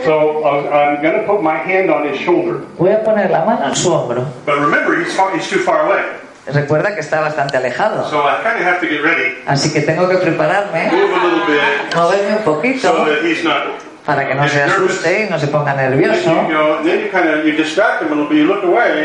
So 0.05 0.44
I'm 0.44 1.03
going 1.03 1.20
to 1.20 1.27
put 1.27 1.42
my 1.42 1.57
hand 1.57 1.90
on 1.90 2.07
his 2.09 2.18
shoulder. 2.20 2.61
Voy 2.79 2.92
a 2.92 3.03
poner 3.03 3.31
la 3.31 3.44
mano 3.44 3.66
en 3.66 3.77
su 3.77 3.92
hombro. 3.92 4.25
But 4.44 4.57
remember, 4.59 5.01
he's, 5.01 5.14
far, 5.14 5.35
he's 5.37 5.49
too 5.49 5.61
far 5.61 5.87
away. 5.87 6.03
Recuerda 6.46 6.94
que 6.94 7.01
está 7.01 7.20
bastante 7.20 7.57
alejado. 7.57 8.09
So 8.09 8.23
I 8.27 8.42
kind 8.42 8.59
of 8.59 8.66
have 8.66 8.81
to 8.81 8.87
get 8.87 9.03
ready, 9.03 9.37
Así 9.46 9.73
que 9.73 9.83
tengo 9.83 10.09
que 10.09 10.16
prepararme, 10.16 10.90
move 10.90 11.14
a 11.14 11.25
little 11.25 11.46
bit, 11.46 11.94
moverme 11.94 12.33
un 12.33 12.44
so 12.44 12.55
poquito 12.55 13.05
that 13.05 13.23
he's 13.23 13.44
not. 13.44 13.90
para 14.05 14.27
que 14.27 14.35
no 14.35 14.49
se 14.49 14.62
asuste 14.62 15.27
y 15.27 15.31
no 15.31 15.38
se 15.38 15.46
ponga 15.49 15.75
nervioso. 15.75 16.49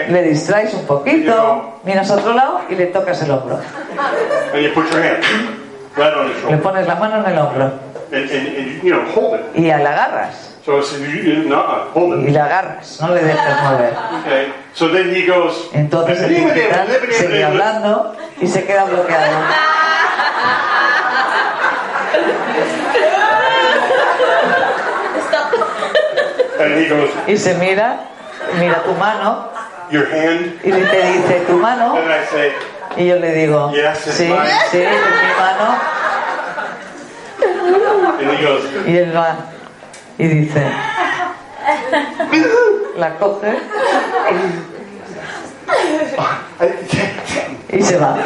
Le 0.10 0.24
distraes 0.24 0.74
un 0.74 0.86
poquito, 0.86 1.80
miras 1.84 2.10
a 2.10 2.16
otro 2.16 2.34
lado 2.34 2.62
y 2.70 2.76
le 2.76 2.88
tocas 2.88 3.22
el 3.22 3.32
hombro. 3.32 3.60
Right 5.98 6.14
on 6.14 6.28
his 6.32 6.44
Le 6.50 6.58
pones 6.58 6.88
la 6.88 6.96
mano 6.96 7.18
en 7.18 7.26
el 7.32 7.38
hombro 7.40 7.72
and, 8.12 8.30
and, 8.30 8.48
and 8.48 8.84
you 8.84 8.92
know 8.92 9.04
hold 9.14 9.40
it. 9.40 9.46
y 9.56 9.68
la 9.68 9.92
agarras. 9.92 10.52
So 10.66 10.80
it's 10.80 10.94
you, 10.94 11.06
you 11.06 11.44
no, 11.50 11.62
hold 11.94 12.24
Y 12.24 12.28
it. 12.30 12.34
la 12.34 12.46
agarras, 12.46 13.00
no 13.02 13.14
le 13.14 13.22
dejes 13.22 13.62
mover. 13.64 13.94
Okay. 14.22 14.52
So 14.74 14.88
then 14.90 15.14
he 15.14 15.26
goes. 15.26 15.70
Entonces 15.74 16.22
el 16.22 16.30
digital 16.30 16.88
sigue 17.12 17.44
hablando 17.44 18.16
y 18.42 18.48
se 18.48 18.64
queda 18.66 18.86
bloqueado. 18.86 19.38
And 26.60 26.74
he 26.80 26.88
goes, 26.90 27.10
Y 27.28 27.38
se 27.38 27.54
mira, 27.56 28.00
mira 28.60 28.82
tu 28.84 28.94
mano 28.94 29.50
your 29.92 30.06
hand. 30.08 30.60
y 30.64 30.72
te 30.72 31.12
dice 31.14 31.44
tu 31.48 31.54
mano 31.58 31.96
And 31.98 32.10
I 32.12 32.26
say, 32.32 32.52
y 32.98 33.08
yo 33.08 33.18
le 33.18 33.34
digo, 33.34 33.72
Yes, 33.74 34.00
sí, 34.00 34.12
sí, 34.72 34.84
Y 38.88 38.98
él 38.98 39.16
va 39.16 39.36
y 40.18 40.28
dice, 40.28 40.64
la 42.98 43.16
coge 43.16 43.58
y 47.70 47.82
se 47.82 47.98
va. 47.98 48.18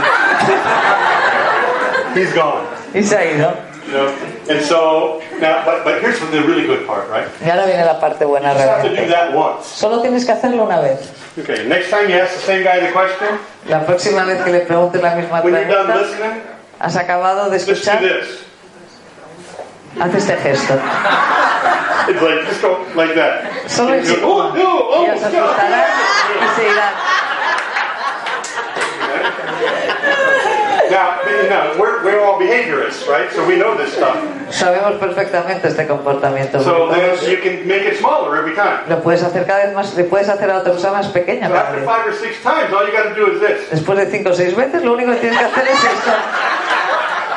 he's 2.15 2.33
gone. 2.33 2.63
Y 2.93 3.03
se 3.03 3.17
ha 3.17 3.25
ido. 3.25 3.53
You 3.87 3.93
know. 3.93 4.07
And 4.49 4.61
so 4.65 5.21
now, 5.41 5.65
but 5.65 5.83
but 5.83 6.01
here's 6.01 6.19
the 6.19 6.41
really 6.43 6.67
good 6.67 6.85
part, 6.85 7.09
right? 7.09 7.27
Y 7.43 7.49
ahora 7.49 7.65
viene 7.65 7.85
la 7.85 7.99
parte 7.99 8.25
buena 8.25 8.53
realmente. 8.53 9.07
Solo 9.63 10.01
tienes 10.01 10.25
que 10.25 10.31
hacerlo 10.31 10.63
una 10.63 10.79
vez. 10.79 11.09
Okay. 11.39 11.65
Next 11.67 11.89
time 11.89 12.09
you 12.09 12.19
ask 12.19 12.35
the 12.35 12.41
same 12.41 12.63
guy 12.63 12.79
the 12.79 12.91
question, 12.91 13.39
La 13.67 13.85
próxima 13.85 14.25
vez 14.25 14.43
que 14.43 14.51
le 14.51 14.59
preguntes 14.61 15.01
la 15.01 15.15
misma 15.15 15.41
when 15.41 15.53
you're 15.53 15.65
done 15.65 15.87
pregunta, 15.87 16.01
listening, 16.01 16.41
has 16.79 16.95
acabado 16.95 17.49
de 17.49 17.57
escuchar, 17.57 18.01
haz 19.99 20.15
este 20.15 20.37
gesto. 20.37 20.79
It's 22.07 22.21
like 22.21 22.45
just 22.47 22.61
go 22.61 22.85
like 22.95 23.13
that. 23.15 23.69
Solo 23.69 23.93
el 23.93 24.01
go, 24.01 24.15
oh 24.23 24.53
no, 24.55 24.79
oh 24.79 25.05
Y 25.05 25.09
os 25.09 25.21
asustarán 25.21 25.85
y 26.41 26.55
se 26.55 26.69
irán. 26.69 26.93
Now, 30.89 31.77
we're, 31.77 32.03
we're 32.03 32.19
all 32.19 32.39
behaviorists, 32.39 33.07
right? 33.07 33.31
So 33.31 33.45
we 33.45 33.57
know 33.57 33.77
this 33.77 33.93
stuff. 33.93 34.17
Sabemos 34.49 34.97
perfectamente 34.99 35.67
este 35.67 35.85
comportamiento. 35.87 36.61
So 36.63 36.89
then 36.89 37.15
you 37.29 37.37
can 37.37 37.67
make 37.67 37.83
it 37.83 37.97
smaller 37.97 38.35
every 38.37 38.55
time. 38.55 38.89
Lo 38.89 39.01
puedes 39.01 39.21
hacer 39.23 39.45
cada 39.45 39.65
vez 39.65 39.75
más, 39.75 39.95
le 39.95 40.05
puedes 40.05 40.27
hacer 40.29 40.49
a 40.49 40.57
otra 40.57 40.73
persona 40.73 40.93
más 40.93 41.07
pequeña. 41.07 41.47
So 41.47 41.55
after 41.55 41.79
también. 41.79 41.85
five 41.85 42.07
or 42.07 42.13
six 42.13 42.41
times, 42.41 42.73
all 42.73 42.85
you 42.85 42.91
got 42.91 43.09
to 43.09 43.15
do 43.15 43.31
is 43.31 43.39
this. 43.39 43.69
Después 43.69 43.97
de 43.97 44.07
cinco 44.09 44.29
o 44.31 44.33
seis 44.33 44.55
veces, 44.55 44.83
lo 44.83 44.93
único 44.93 45.11
que 45.11 45.19
tienes 45.19 45.37
que 45.37 45.45
hacer 45.45 45.67
es 45.67 45.83
esto. 45.83 46.11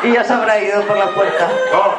Y 0.05 0.13
ya 0.15 0.25
se 0.25 0.33
habrá 0.33 0.59
ido 0.59 0.83
por 0.83 0.97
la 0.97 1.09
puerta. 1.09 1.51
Oh. 1.75 1.95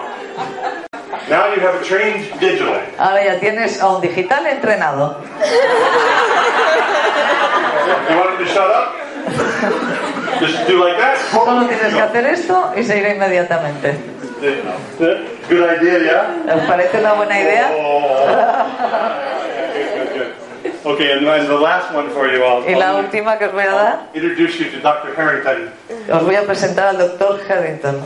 Now 1.29 1.53
you 1.53 1.61
have 1.61 1.75
a 1.75 1.83
trained 1.83 2.27
digital. 2.39 2.81
Ahora 2.97 3.23
ya 3.23 3.39
tienes 3.39 3.79
a 3.79 3.87
un 3.89 4.01
digital 4.01 4.45
entrenado. 4.47 5.17
You 8.09 8.17
want 8.17 8.31
him 8.31 8.37
to 8.39 8.45
shut 8.51 8.69
up? 8.69 10.09
Just 10.47 10.67
do 10.67 10.83
like 10.83 10.97
that. 10.97 11.17
Solo 11.31 11.67
tienes 11.67 11.93
que 11.93 12.01
hacer 12.01 12.25
esto 12.25 12.73
y 12.75 12.83
se 12.83 12.97
irá 12.97 13.13
inmediatamente. 13.15 13.95
Good 15.49 15.63
idea, 15.63 15.99
yeah? 15.99 16.55
¿Os 16.55 16.61
parece 16.67 16.99
una 16.99 17.13
buena 17.13 17.39
idea? 17.39 17.71
Oh. 17.71 19.33
Okay, 20.85 21.13
and 21.13 21.25
then 21.25 21.47
the 21.47 21.55
last 21.57 21.93
one 21.93 22.09
for 22.09 22.27
you. 22.27 22.43
I'll, 22.43 22.61
Y 22.67 22.75
la 22.75 22.95
última 22.95 23.37
que 23.37 23.45
os 23.45 23.53
voy 23.53 23.63
a 23.63 23.71
dar, 23.71 24.09
introduce 24.13 24.59
you 24.59 24.69
to 24.69 24.81
Dr. 24.81 25.15
Harrington. 25.15 25.71
os 26.11 26.23
voy 26.23 26.35
a 26.35 26.43
presentar 26.43 26.87
al 26.87 26.97
doctor 26.97 27.39
Harrington. 27.47 28.01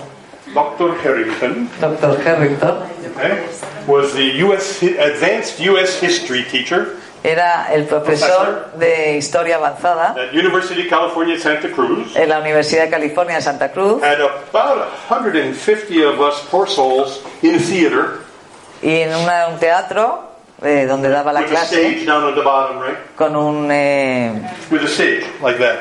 Dr. 0.54 0.96
Harrington 1.04 1.70
Doctor 1.82 2.18
Harrington 2.24 2.78
okay, 3.16 3.46
was 3.86 4.14
the 4.14 4.38
U.S. 4.46 4.82
advanced 4.82 5.60
U.S. 5.60 6.00
history 6.00 6.44
teacher 6.44 6.98
era 7.28 7.68
el 7.74 7.86
profesor 7.86 8.72
de 8.78 9.18
historia 9.18 9.58
avanzada 9.58 10.12
at 10.12 10.34
University 10.34 10.82
of 10.84 10.90
California, 10.90 11.38
Santa 11.40 11.70
Cruz. 11.70 12.16
en 12.16 12.30
la 12.30 12.40
Universidad 12.40 12.84
de 12.86 12.90
California 12.90 13.36
de 13.36 13.42
Santa 13.42 13.72
Cruz 13.72 14.02
Had 14.04 14.22
about 14.22 14.88
150 15.10 16.06
of 16.06 16.20
us 16.20 16.40
poor 16.50 16.68
souls 16.68 17.22
in 17.42 17.60
theater 17.60 18.20
y 18.82 19.02
en 19.02 19.16
una- 19.16 19.48
un 19.48 19.60
teatro 19.60 20.24
eh, 20.64 20.86
donde 20.88 21.10
daba 21.10 21.34
la 21.34 21.42
with 21.42 21.50
a 21.50 21.52
clase 21.52 22.06
bottom, 22.44 22.80
right? 22.82 22.98
con 23.16 23.36
un, 23.36 23.70
eh, 23.72 24.32
With 24.72 24.84
a 24.84 24.88
stage 24.88 25.24
like 25.44 25.60
that. 25.60 25.80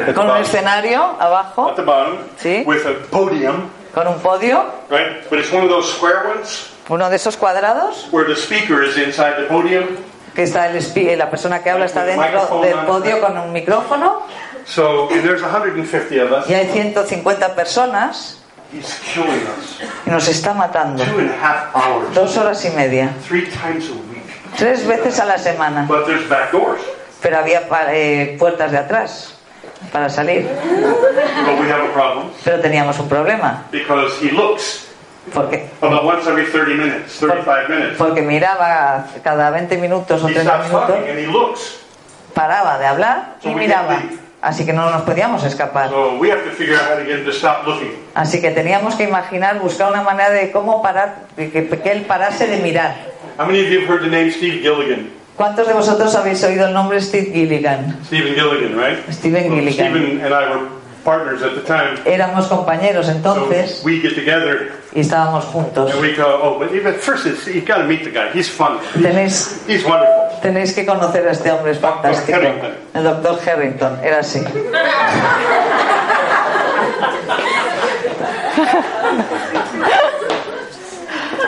At 0.00 0.06
the 0.06 0.12
con 0.14 0.30
un 0.30 0.36
escenario 0.36 1.16
abajo, 1.18 1.68
At 1.70 1.76
the 1.76 1.82
bottom, 1.82 2.18
Sí. 2.36 2.62
with 2.66 2.84
a 2.86 2.92
podium, 3.10 3.70
con 3.94 4.06
un 4.08 4.20
podio, 4.20 4.64
right? 4.90 5.28
But 5.30 5.38
it's 5.38 5.50
one 5.52 5.64
of 5.64 5.70
those 5.70 5.90
square 5.94 6.26
ones 6.28 6.68
uno 6.90 7.08
de 7.08 7.16
esos 7.16 7.36
cuadrados 7.38 8.08
where 8.10 8.26
the 8.26 8.36
speaker 8.38 8.82
is 8.82 8.98
inside 8.98 9.36
the 9.36 9.44
podium. 9.48 9.96
Que 10.34 10.42
está 10.44 10.68
el 10.70 10.76
espi- 10.78 11.16
la 11.16 11.30
persona 11.30 11.62
que 11.62 11.70
habla 11.70 11.84
está 11.86 12.04
dentro 12.04 12.60
del 12.62 12.74
podio 12.86 13.20
con 13.20 13.36
un 13.38 13.52
micrófono 13.52 14.22
So 14.64 15.08
and 15.10 15.22
there's 15.24 15.42
150 15.42 16.22
of 16.24 16.32
us, 16.32 16.48
y 16.48 16.54
hay 16.54 16.66
150 16.68 17.54
personas 17.54 18.38
He's 18.72 19.00
killing 19.12 19.42
us. 19.58 19.80
y 20.06 20.10
nos 20.10 20.28
está 20.28 20.54
matando. 20.54 21.04
Two 21.04 21.18
and 21.18 21.30
a 21.30 21.34
half 21.42 21.74
hours, 21.76 22.14
Dos 22.14 22.36
horas 22.38 22.64
y 22.64 22.70
media, 22.70 23.10
three 23.28 23.42
times 23.50 23.88
a 23.90 23.92
week. 23.92 24.22
tres 24.56 24.86
veces 24.86 25.18
a 25.20 25.24
la 25.26 25.36
semana. 25.38 25.84
But 25.88 26.06
there's 26.06 26.26
back 26.28 26.52
doors. 26.52 26.80
Pero 27.20 27.38
había 27.38 27.62
eh, 27.90 28.36
puertas 28.38 28.70
de 28.72 28.78
atrás 28.78 29.34
para 29.92 30.08
salir. 30.08 30.44
But 30.48 31.60
we 31.60 31.70
have 31.70 31.84
a 31.84 31.92
problem 31.92 32.30
Pero 32.44 32.60
teníamos 32.60 32.98
un 32.98 33.08
problema. 33.08 33.64
because 33.70 34.18
he 34.24 34.30
looks 34.30 34.86
¿Por 35.32 35.48
qué? 35.50 35.68
about 35.80 36.04
once 36.04 36.26
every 36.26 36.46
30 36.46 36.74
minutes, 36.74 37.18
35 37.20 37.68
minutes. 37.68 37.96
Porque 37.98 38.22
miraba 38.22 39.06
cada 39.22 39.50
20 39.50 39.76
minutos 39.78 40.22
o 40.22 40.28
He 40.28 40.34
30 40.34 40.50
stops 40.50 40.70
talking 40.70 40.94
minutos, 40.96 41.10
and 41.10 41.18
he 41.18 41.26
looks. 41.26 41.78
paraba 42.34 42.78
de 42.78 42.86
hablar 42.86 43.36
y 43.42 43.54
miraba. 43.54 44.00
Así 44.42 44.66
que 44.66 44.72
no 44.72 44.90
nos 44.90 45.02
podíamos 45.02 45.44
escapar. 45.44 45.88
So 45.90 46.18
we 46.18 46.28
have 46.32 46.42
to 46.42 46.50
figure 46.50 46.74
out 46.74 46.90
how 46.90 46.96
to 46.98 47.04
get 47.04 47.20
him 47.20 47.24
to 47.24 47.32
stop 47.32 47.64
looking. 47.64 47.92
Así 48.14 48.40
que 48.40 48.50
teníamos 48.50 48.96
que 48.96 49.04
imaginar, 49.04 49.60
buscar 49.60 49.92
una 49.92 50.02
manera 50.02 50.30
de 50.30 50.50
cómo 50.50 50.82
parar, 50.82 51.26
de 51.36 51.50
que, 51.52 51.68
que 51.68 51.92
él 51.92 52.02
parase 52.06 52.48
de 52.48 52.56
mirar. 52.56 52.96
How 53.38 53.46
many 53.46 53.60
of 53.60 53.68
you 53.70 53.80
have 53.82 53.88
heard 53.88 54.02
the 54.02 54.10
name 54.10 54.32
Steve 54.32 54.60
Gilligan? 54.60 55.10
¿Cuántos 55.36 55.66
de 55.68 55.72
vosotros 55.74 56.14
habéis 56.16 56.42
oído 56.42 56.66
el 56.66 56.74
nombre 56.74 57.00
Steve 57.00 57.30
Gilligan? 57.32 58.00
Stephen 58.04 58.34
Gilligan, 58.34 58.76
right? 58.76 58.98
Steven 59.12 59.44
Well, 59.44 59.54
Gilligan. 59.60 59.92
Stephen 59.92 60.20
and 60.24 60.34
I 60.34 60.48
were 60.50 60.68
partners 61.04 61.42
at 61.42 61.54
the 61.54 61.62
time. 61.62 61.98
Éramos 62.04 62.46
compañeros 62.46 63.06
So 63.06 63.12
entonces 63.12 63.82
we 63.84 64.00
get 64.00 64.14
together 64.14 64.72
y 64.94 65.00
estábamos 65.00 65.44
juntos. 65.44 65.90
and 65.92 66.00
we 66.00 66.14
go, 66.14 66.40
oh, 66.42 66.58
but 66.58 66.70
but 66.82 66.96
first 66.96 67.26
it's, 67.26 67.46
you 67.46 67.60
got 67.62 67.78
to 67.78 67.84
meet 67.84 68.04
the 68.04 68.10
guy. 68.10 68.30
He's 68.32 68.48
fun. 68.48 68.78
Tenéis, 69.00 69.62
He's 69.66 69.84
wonderful. 69.84 70.40
tenéis 70.42 70.72
que 70.74 70.84
conocer 70.84 71.26
a 71.26 71.32
este 71.32 71.50
hombre, 71.50 71.72
es 71.72 71.78
fantástico. 71.78 72.36
Harrington. 72.38 72.72
El 72.94 73.04
doctor 73.04 73.38
Harrington, 73.46 73.98
era 74.02 74.18
así. 74.20 74.40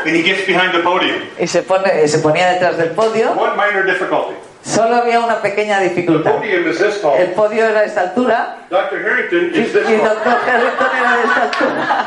And 0.07 0.15
he 0.15 0.23
gets 0.23 0.47
behind 0.47 0.75
the 0.75 0.81
podium. 0.83 1.23
Y 1.41 1.47
se, 1.47 1.63
pone, 1.63 2.07
se 2.09 2.19
ponía 2.19 2.51
detrás 2.53 2.77
del 2.77 2.91
podio. 2.91 3.33
One 3.33 3.57
minor 3.57 3.87
difficulty. 3.87 4.35
Solo 4.65 4.97
había 4.97 5.21
una 5.21 5.43
pequeña 5.43 5.79
dificultad. 5.81 6.43
El 6.43 7.33
podio 7.33 7.67
era 7.67 7.81
de 7.81 7.87
esta 7.87 8.01
altura 8.03 8.57
Dr. 8.71 8.99
Harrington 8.99 9.51
y, 9.55 9.59
is 9.59 9.73
this 9.73 9.89
y 9.89 9.97
doctor 9.97 10.39
Harrington 10.47 10.89
era 10.99 11.17
de 11.17 11.23
esta 11.25 11.43
altura. 11.43 12.07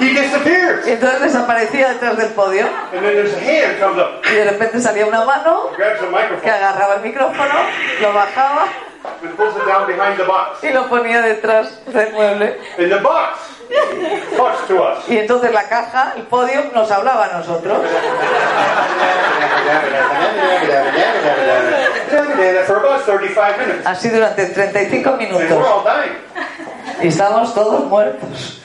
He 0.00 0.10
disappears. 0.10 0.86
Y 0.86 0.92
entonces 0.92 1.20
desaparecía 1.22 1.88
detrás 1.88 2.16
del 2.16 2.28
podio 2.28 2.66
And 2.92 3.02
then 3.02 3.14
there's 3.14 3.34
a 3.34 3.40
hand 3.40 3.80
comes 3.80 3.98
up, 3.98 4.22
y 4.30 4.34
de 4.36 4.44
repente 4.44 4.80
salía 4.80 5.04
una 5.06 5.24
mano 5.24 5.70
que 6.42 6.50
agarraba 6.50 6.94
el 6.94 7.02
micrófono, 7.02 7.54
lo 8.00 8.12
bajaba 8.12 8.66
y 10.62 10.68
lo 10.70 10.88
ponía 10.88 11.22
detrás 11.22 11.84
del 11.86 12.12
mueble. 12.12 12.58
And 12.78 12.90
the 12.90 12.98
box. 13.00 13.57
Y 15.08 15.16
entonces 15.16 15.52
la 15.52 15.68
caja, 15.68 16.14
el 16.16 16.22
podio, 16.24 16.64
nos 16.74 16.90
hablaba 16.90 17.26
a 17.26 17.38
nosotros. 17.38 17.78
For 22.66 22.76
about 22.76 23.04
35 23.04 23.58
minutes. 23.58 23.86
Así 23.86 24.08
durante 24.08 24.46
35 24.46 25.10
And 25.10 25.18
we're 25.18 25.28
minutos. 25.28 25.66
Y 27.02 27.08
estábamos 27.08 27.54
todos 27.54 27.84
muertos. 27.86 28.60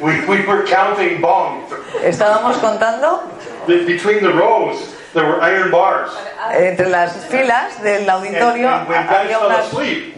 we, 0.00 0.20
we 0.26 0.46
were 0.46 0.64
counting 0.64 1.20
bombs. 1.20 1.72
Estábamos 2.02 2.56
contando 2.58 3.22
Between 3.66 4.20
the 4.20 4.32
rows, 4.32 4.94
there 5.16 5.26
were 5.26 5.40
iron 5.42 5.70
bars. 5.70 6.12
entre 6.52 6.88
las 6.88 7.12
filas 7.26 7.82
del 7.82 8.08
auditorio 8.08 8.68
And- 8.68 8.92
and 8.92 9.10
había 9.10 9.38
unas, 9.40 9.66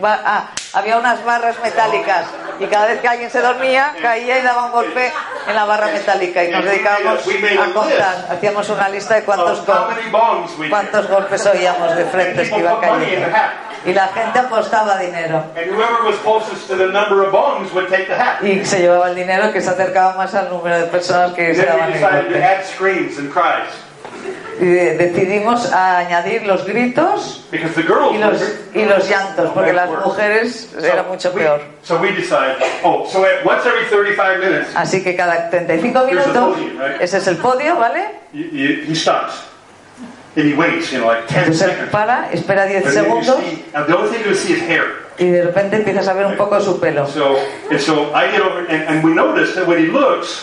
ah, 0.03 0.51
había 0.75 0.99
unas 0.99 1.25
barras 1.25 1.57
metálicas. 1.63 2.27
Y 2.61 2.67
cada 2.67 2.87
vez 2.87 3.01
que 3.01 3.09
alguien 3.09 3.31
se 3.31 3.41
dormía 3.41 3.95
caía 4.03 4.39
y 4.39 4.43
daba 4.43 4.67
un 4.67 4.73
golpe 4.73 5.13
en 5.47 5.55
la 5.55 5.65
barra 5.65 5.87
metálica. 5.87 6.45
Y 6.45 6.51
nos 6.51 6.65
dedicábamos 6.65 7.21
a 7.21 7.73
contar. 7.73 8.27
Hacíamos 8.31 8.69
una 8.69 8.89
lista 8.89 9.15
de 9.15 9.23
cuántos, 9.23 9.65
cuántos 10.69 11.09
golpes 11.09 11.47
oíamos 11.47 11.97
de 11.97 12.05
frentes 12.07 12.51
que 12.51 12.59
iban 12.59 12.81
cayendo. 12.81 13.29
y 13.85 13.95
la 13.95 14.09
gente 14.09 14.39
apostaba 14.41 14.99
dinero. 14.99 15.45
And 15.57 15.71
whoever 15.71 16.03
was 16.05 16.17
closest 16.17 16.69
to 16.69 16.77
the 16.77 16.87
number 16.87 17.25
of 17.25 17.31
bombs 17.31 17.73
would 17.73 17.89
take 17.89 18.07
the 18.07 18.15
hat. 18.15 18.43
y 18.43 18.65
se 18.65 18.81
llevaba 18.81 19.09
el 19.09 19.15
dinero 19.15 19.53
que 19.53 19.61
se 19.61 19.71
acercaba 19.71 20.15
más 20.15 20.35
al 20.35 20.51
número 20.51 20.79
de 20.79 20.87
personas 20.87 21.33
que 21.33 21.55
daban 21.55 21.93
we 21.93 21.95
el 21.95 22.01
golpe 22.03 22.39
de- 24.65 24.97
decidimos 24.97 25.73
añadir 25.73 26.43
los 26.47 26.65
gritos 26.67 27.45
Because 27.51 27.75
the 27.75 27.83
girls 27.83 28.15
y 28.15 28.19
los, 28.19 28.41
were- 28.41 28.83
y 28.83 28.85
los 28.85 29.09
llantos 29.09 29.51
porque 29.53 29.73
las 29.73 29.91
mujeres 29.91 30.75
era 30.83 31.03
mucho 31.05 31.33
peor 31.33 31.61
So 31.83 31.97
we 31.99 32.11
decided, 32.13 32.57
oh, 32.85 33.07
so 33.11 33.25
at 33.25 33.45
once 33.45 33.65
every 33.67 33.85
35 33.89 34.39
minutes, 34.39 34.69
Así 34.75 35.03
que 35.03 35.17
cada 35.17 35.49
35 35.51 36.07
Here's 36.09 36.25
the 36.25 36.41
minutos, 36.41 36.57
ese 37.01 37.19
es 37.19 37.27
el 37.29 37.37
podio, 37.37 37.77
¿vale? 37.77 38.11
you, 38.33 38.45
you, 38.53 38.85
he 38.87 38.95
stops. 38.95 39.45
And 40.37 40.47
he 40.47 40.55
waits, 40.55 40.93
you 40.93 40.99
know, 41.01 41.07
like 41.09 41.27
10 41.27 41.47
Entonces 41.47 41.71
para, 41.91 42.31
espera 42.33 42.67
10 42.67 42.85
And 42.87 42.95
then 42.95 43.05
you 43.05 43.11
segundos 43.11 43.41
y 45.19 45.31
de 45.31 45.43
repente 45.43 45.77
empiezas 45.77 46.07
a 46.07 46.13
ver 46.13 46.27
un 46.27 46.37
poco 46.37 46.61
su 46.61 46.79
pelo. 46.79 47.07
So, 47.09 47.37
and 47.71 47.81
so 47.81 48.13
I 48.15 48.31
get 48.31 48.41
over, 48.41 48.61
and, 48.69 48.85
and 48.89 49.03
we 49.05 49.13
notice 49.13 49.55
that 49.57 49.67
when 49.67 49.79
he 49.79 49.87
looks, 49.91 50.41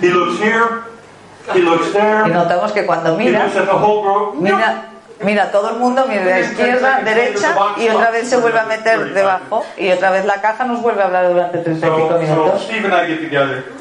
he 0.00 0.08
looks 0.08 0.40
here, 0.40 0.84
Y 1.54 2.30
notamos 2.30 2.72
que 2.72 2.86
cuando 2.86 3.16
mira, 3.16 3.46
mira, 4.34 4.82
mira 5.22 5.42
a 5.44 5.50
todo 5.50 5.70
el 5.70 5.76
mundo, 5.76 6.04
mira 6.08 6.22
de 6.24 6.40
izquierda, 6.40 7.00
derecha 7.04 7.54
y 7.76 7.88
otra 7.88 8.10
vez 8.10 8.28
se 8.28 8.36
vuelve 8.36 8.58
a 8.60 8.64
meter 8.64 9.12
debajo 9.14 9.64
y 9.76 9.90
otra 9.90 10.10
vez 10.10 10.24
la 10.24 10.40
caja 10.40 10.64
nos 10.64 10.82
vuelve 10.82 11.02
a 11.02 11.06
hablar 11.06 11.28
durante 11.28 11.58
35 11.58 12.08
So, 12.08 12.12
so 12.12 12.18
minutos. 12.18 12.68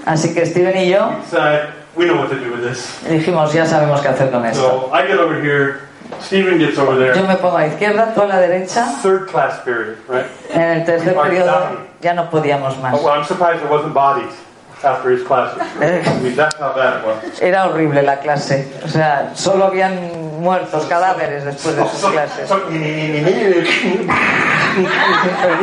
Así 0.06 0.34
que 0.34 0.46
Steven 0.46 0.78
y 0.78 0.90
yo 0.90 1.10
dijimos, 3.10 3.54
ya 3.54 3.66
sabemos 3.66 4.02
qué 4.02 4.08
hacer 4.08 4.32
con 4.32 4.46
esto. 4.46 4.92
Steven 6.22 6.58
gets 6.58 6.78
over 6.78 6.96
Yo 6.96 7.14
there. 7.14 7.28
me 7.28 7.36
pongo 7.36 7.58
a 7.58 7.62
la 7.62 7.68
izquierda, 7.68 8.14
tú 8.14 8.22
a 8.22 8.26
la 8.28 8.40
derecha. 8.40 8.88
Third 9.04 9.30
class 9.30 9.60
period, 9.66 9.98
right? 10.08 10.26
En 10.52 10.62
el 10.62 10.86
tercer 10.86 11.14
periodo 11.16 11.82
ya 12.02 12.14
no 12.14 12.30
podíamos 12.30 12.78
más. 12.80 12.94
Oh, 12.94 13.06
well, 13.06 13.14
I'm 13.20 13.26
surprised 13.26 13.60
there 13.60 13.70
wasn't 13.70 13.94
bodies 13.94 14.34
after 14.84 15.10
his 15.12 15.24
classes. 15.24 15.60
I 15.80 16.20
mean, 16.22 16.36
that's 16.36 16.56
how 16.58 16.74
bad 16.74 17.00
it 17.02 17.06
was. 17.06 17.40
Era 17.42 17.68
horrible 17.68 18.02
la 18.04 18.18
clase. 18.18 18.68
O 18.84 18.88
sea, 18.88 19.32
solo 19.36 19.66
habían 19.66 20.42
muertos, 20.42 20.86
cadáveres 20.86 21.46
después 21.46 21.76
de 21.76 21.84
sus 21.90 22.12
clases. 22.12 22.48
so, 22.48 22.68
and 22.68 22.76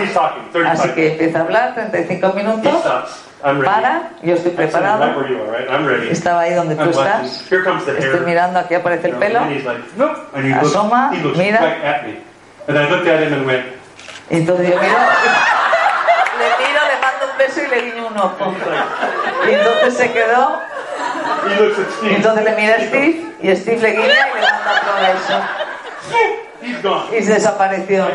he's 0.02 0.12
talking. 0.12 0.42
35 0.52 0.66
Así 0.66 0.88
que 0.94 1.12
empieza 1.12 1.38
a 1.38 1.42
hablar, 1.42 1.74
35 1.74 2.26
He 2.26 2.32
minutos, 2.42 2.80
stops. 2.80 3.22
I'm 3.44 3.60
ready. 3.60 3.74
para, 3.74 4.10
yo 4.22 4.34
estoy 4.36 4.52
preparado, 4.52 5.04
estaba 6.10 6.40
ahí 6.40 6.54
donde 6.54 6.74
tú 6.76 6.88
estás, 6.90 7.42
estoy 7.52 8.20
mirando, 8.24 8.58
aquí 8.58 8.74
aparece 8.74 9.08
el 9.08 9.16
pelo, 9.16 9.40
And 9.40 9.52
he's 9.52 9.64
like, 9.66 9.80
nope. 9.98 10.16
And 10.34 10.46
he 10.46 10.54
looks, 10.54 10.68
Asoma, 10.68 11.10
mira. 11.36 11.60
right 11.60 11.84
at 11.84 12.06
me. 12.06 12.16
And 12.68 12.78
I 12.78 12.88
looked 12.88 13.06
at 13.06 13.22
him 13.22 13.34
and 13.34 13.44
went, 13.46 13.66
y 14.30 14.36
entonces 14.38 14.66
yo 14.66 14.80
miro, 14.80 14.98
le 16.38 16.66
miro, 16.66 16.80
le 16.88 16.96
mando 17.02 17.23
un 17.34 17.38
beso 17.38 17.60
y 17.62 17.68
le 17.68 17.82
guiño 17.90 18.06
un 18.08 18.16
ojo. 18.18 18.54
Y 19.48 19.52
entonces 19.54 19.94
se 19.94 20.12
quedó, 20.12 20.58
y 22.02 22.14
entonces 22.14 22.44
le 22.44 22.52
mira 22.56 22.76
a 22.76 22.80
Steve, 22.80 23.26
y 23.42 23.56
Steve 23.56 23.80
le 23.82 23.90
guiña 23.92 24.04
y 24.06 24.34
le 24.34 24.40
manda 24.40 24.72
otro 24.80 24.94
beso. 26.60 27.12
Y 27.12 27.20
desapareció, 27.24 28.06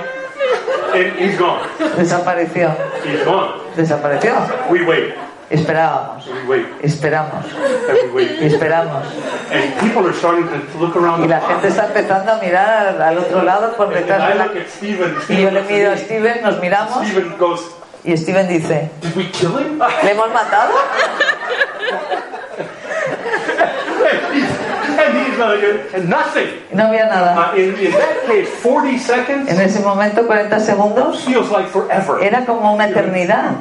And 0.92 1.20
he's 1.20 1.38
gone. 1.38 1.62
desapareció, 1.98 2.72
He's 3.06 3.24
gone. 3.26 3.52
desapareció. 3.76 4.34
We 4.70 4.84
wait. 4.84 5.14
Esperábamos, 5.52 6.28
We 6.28 6.44
wait. 6.48 6.66
esperamos, 6.84 7.44
we 8.14 8.24
y 8.24 8.28
wait. 8.28 8.42
esperamos. 8.54 9.04
And 9.52 9.74
people 9.80 10.08
are 10.08 10.14
starting 10.14 10.46
to 10.48 10.78
look 10.80 10.96
around 10.96 11.26
Y 11.26 11.28
la 11.28 11.42
gente 11.42 11.68
está 11.70 11.88
empezando 11.88 12.34
a 12.34 12.38
mirar 12.38 13.02
al, 13.02 13.18
otro 13.18 13.42
lado 13.44 13.76
por 13.76 13.90
detrás 13.90 14.28
de 14.30 14.36
la... 14.36 14.48
Steven. 14.68 15.16
Y 15.28 15.42
yo 15.42 15.50
le 15.52 15.62
miro 15.64 15.92
a. 15.92 15.98
Steven, 15.98 16.42
nos 16.44 16.60
miramos 16.60 17.04
Steven 17.08 17.36
goes, 17.40 17.62
y 18.04 18.16
Steven 18.18 18.48
dice? 18.48 18.90
¿le 20.04 20.12
hemos 20.12 20.32
matado? 20.34 20.74
no 26.74 26.84
había 26.86 27.06
nada. 27.06 27.52
Uh, 27.54 27.58
in, 27.58 27.76
in 27.80 27.92
that 27.92 28.26
case, 28.28 28.50
40 28.62 29.00
seconds 29.00 29.50
En 29.50 29.62
ese 29.62 29.80
momento, 29.80 30.26
40 30.28 30.60
segundos, 30.60 31.24
feels 31.24 31.50
like 31.52 31.70
forever. 31.70 32.22
era 32.22 32.46
como 32.46 32.74
una 32.74 32.88
eternidad. 32.88 33.52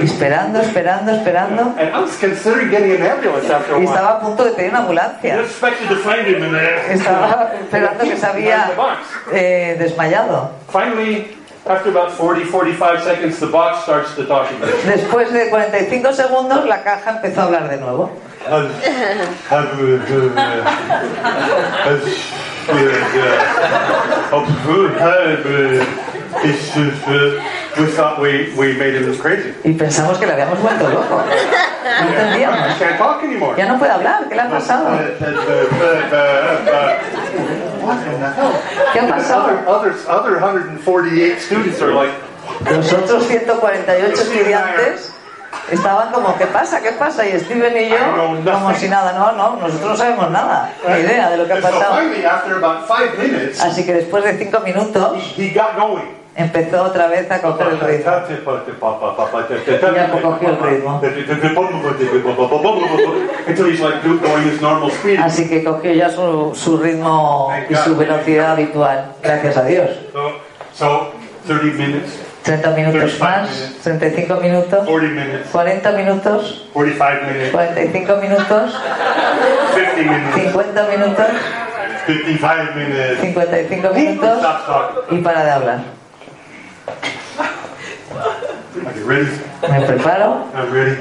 Esperando, 0.00 0.60
esperando, 0.60 1.12
esperando. 1.12 1.74
And 1.78 1.94
I 1.94 2.00
was 2.00 2.16
considering 2.18 2.70
getting 2.70 2.92
an 2.92 3.02
ambulance 3.02 3.50
after 3.50 3.76
a 3.76 3.80
Y 3.80 3.84
estaba 3.84 4.18
a 4.18 4.20
punto 4.20 4.44
de 4.44 4.52
pedir 4.52 4.70
una 4.70 4.80
ambulancia. 4.80 5.40
Estaba 6.90 7.52
esperando 7.60 8.04
que 8.04 8.16
se 8.16 8.26
había 8.26 8.70
eh, 9.32 9.76
desmayado. 9.78 10.50
After 11.64 11.90
about 11.90 12.10
40, 12.12 12.44
45 12.44 13.02
seconds, 13.04 13.38
the 13.38 13.46
box 13.46 13.84
starts 13.84 14.16
to 14.16 14.26
talk 14.26 14.50
again. 14.50 14.68
Después 14.84 15.32
de 15.32 15.48
45 15.48 16.12
segundos, 16.12 16.66
la 16.66 16.82
caja 16.82 17.10
empezó 17.12 17.42
a 17.42 17.44
hablar 17.44 17.70
de 17.70 17.76
nuevo. 17.76 18.10
We 27.78 27.86
thought 27.86 28.20
we, 28.20 28.52
we 28.54 28.74
made 28.74 28.94
him 28.94 29.16
crazy. 29.18 29.54
Y 29.64 29.72
pensamos 29.72 30.18
que 30.18 30.26
le 30.26 30.32
habíamos 30.34 30.60
vuelto 30.60 30.88
loco. 30.88 31.22
No 31.82 32.08
entendíamos. 32.08 32.78
can't 32.78 32.96
talk 32.98 33.22
anymore. 33.22 33.54
Ya 33.56 33.66
no 33.66 33.78
puede 33.78 33.92
hablar, 33.92 34.26
¿qué 34.28 34.34
le 34.34 34.40
ha 34.42 34.48
pasado? 34.48 34.86
¿Qué 38.92 39.00
ha 39.00 39.02
Other, 39.02 39.10
pasado? 39.14 39.44
other, 39.66 39.92
other 40.08 40.38
148 40.38 41.40
students 41.40 41.82
are 41.82 41.92
like, 41.92 42.12
Los 42.70 42.92
otros 42.92 43.26
148 43.26 44.12
estudiantes 44.22 45.12
estaban 45.70 46.12
como, 46.12 46.36
¿qué 46.38 46.46
pasa? 46.46 46.80
¿Qué 46.80 46.92
pasa? 46.92 47.26
Y 47.26 47.38
Steven 47.40 47.76
y 47.76 47.88
yo, 47.90 47.98
como 48.52 48.74
si 48.74 48.88
nada, 48.88 49.12
no, 49.12 49.32
no, 49.32 49.56
nosotros 49.56 49.90
no 49.90 49.96
sabemos 49.96 50.30
nada, 50.30 50.70
ni 50.88 51.00
idea 51.00 51.30
de 51.30 51.36
lo 51.36 51.46
que 51.46 51.52
ha 51.54 51.60
pasado. 51.60 51.98
Así 53.62 53.84
que 53.84 53.94
después 53.94 54.24
de 54.24 54.38
cinco 54.38 54.60
minutos. 54.60 55.34
Empezó 56.36 56.82
otra 56.84 57.06
vez 57.08 57.30
a 57.30 57.40
coger 57.42 57.66
el 57.68 57.80
ritmo. 57.80 58.12
Ya 59.94 60.10
cogió 60.22 60.48
el 60.48 60.58
ritmo. 60.58 61.00
Así 65.22 65.48
que 65.48 65.62
cogió 65.64 65.92
ya 65.92 66.10
su, 66.10 66.52
su 66.54 66.78
ritmo 66.78 67.52
y 67.68 67.74
su 67.74 67.96
velocidad 67.96 68.52
habitual, 68.52 69.12
gracias 69.22 69.56
a 69.56 69.64
Dios. 69.64 69.90
So, 70.12 70.32
so 70.74 71.12
30 71.46 71.76
minutes, 71.76 72.20
30 72.44 72.70
minutos 72.70 73.20
más, 73.20 73.74
35 73.82 74.36
minutos, 74.36 74.86
40 74.88 75.20
minutes, 75.24 75.48
40 75.52 75.92
minutos, 75.92 76.68
45 76.72 77.26
minutes, 77.26 77.50
45 77.52 78.16
minutos, 78.16 78.74
50 79.74 80.02
minutes, 80.02 80.34
50 80.52 80.86
minutos, 80.96 81.26
55 82.06 82.74
minutes. 82.74 83.20
55 83.20 83.88
He 83.94 83.98
minutos. 84.00 84.38
y 85.10 85.18
para 85.18 85.44
de 85.44 85.50
hablar. 85.50 86.01
Are 88.86 88.94
you 88.96 89.04
ready? 89.04 89.26
Me 89.62 89.86
preparo, 89.86 90.46
I'm 90.54 90.72
ready. 90.72 90.96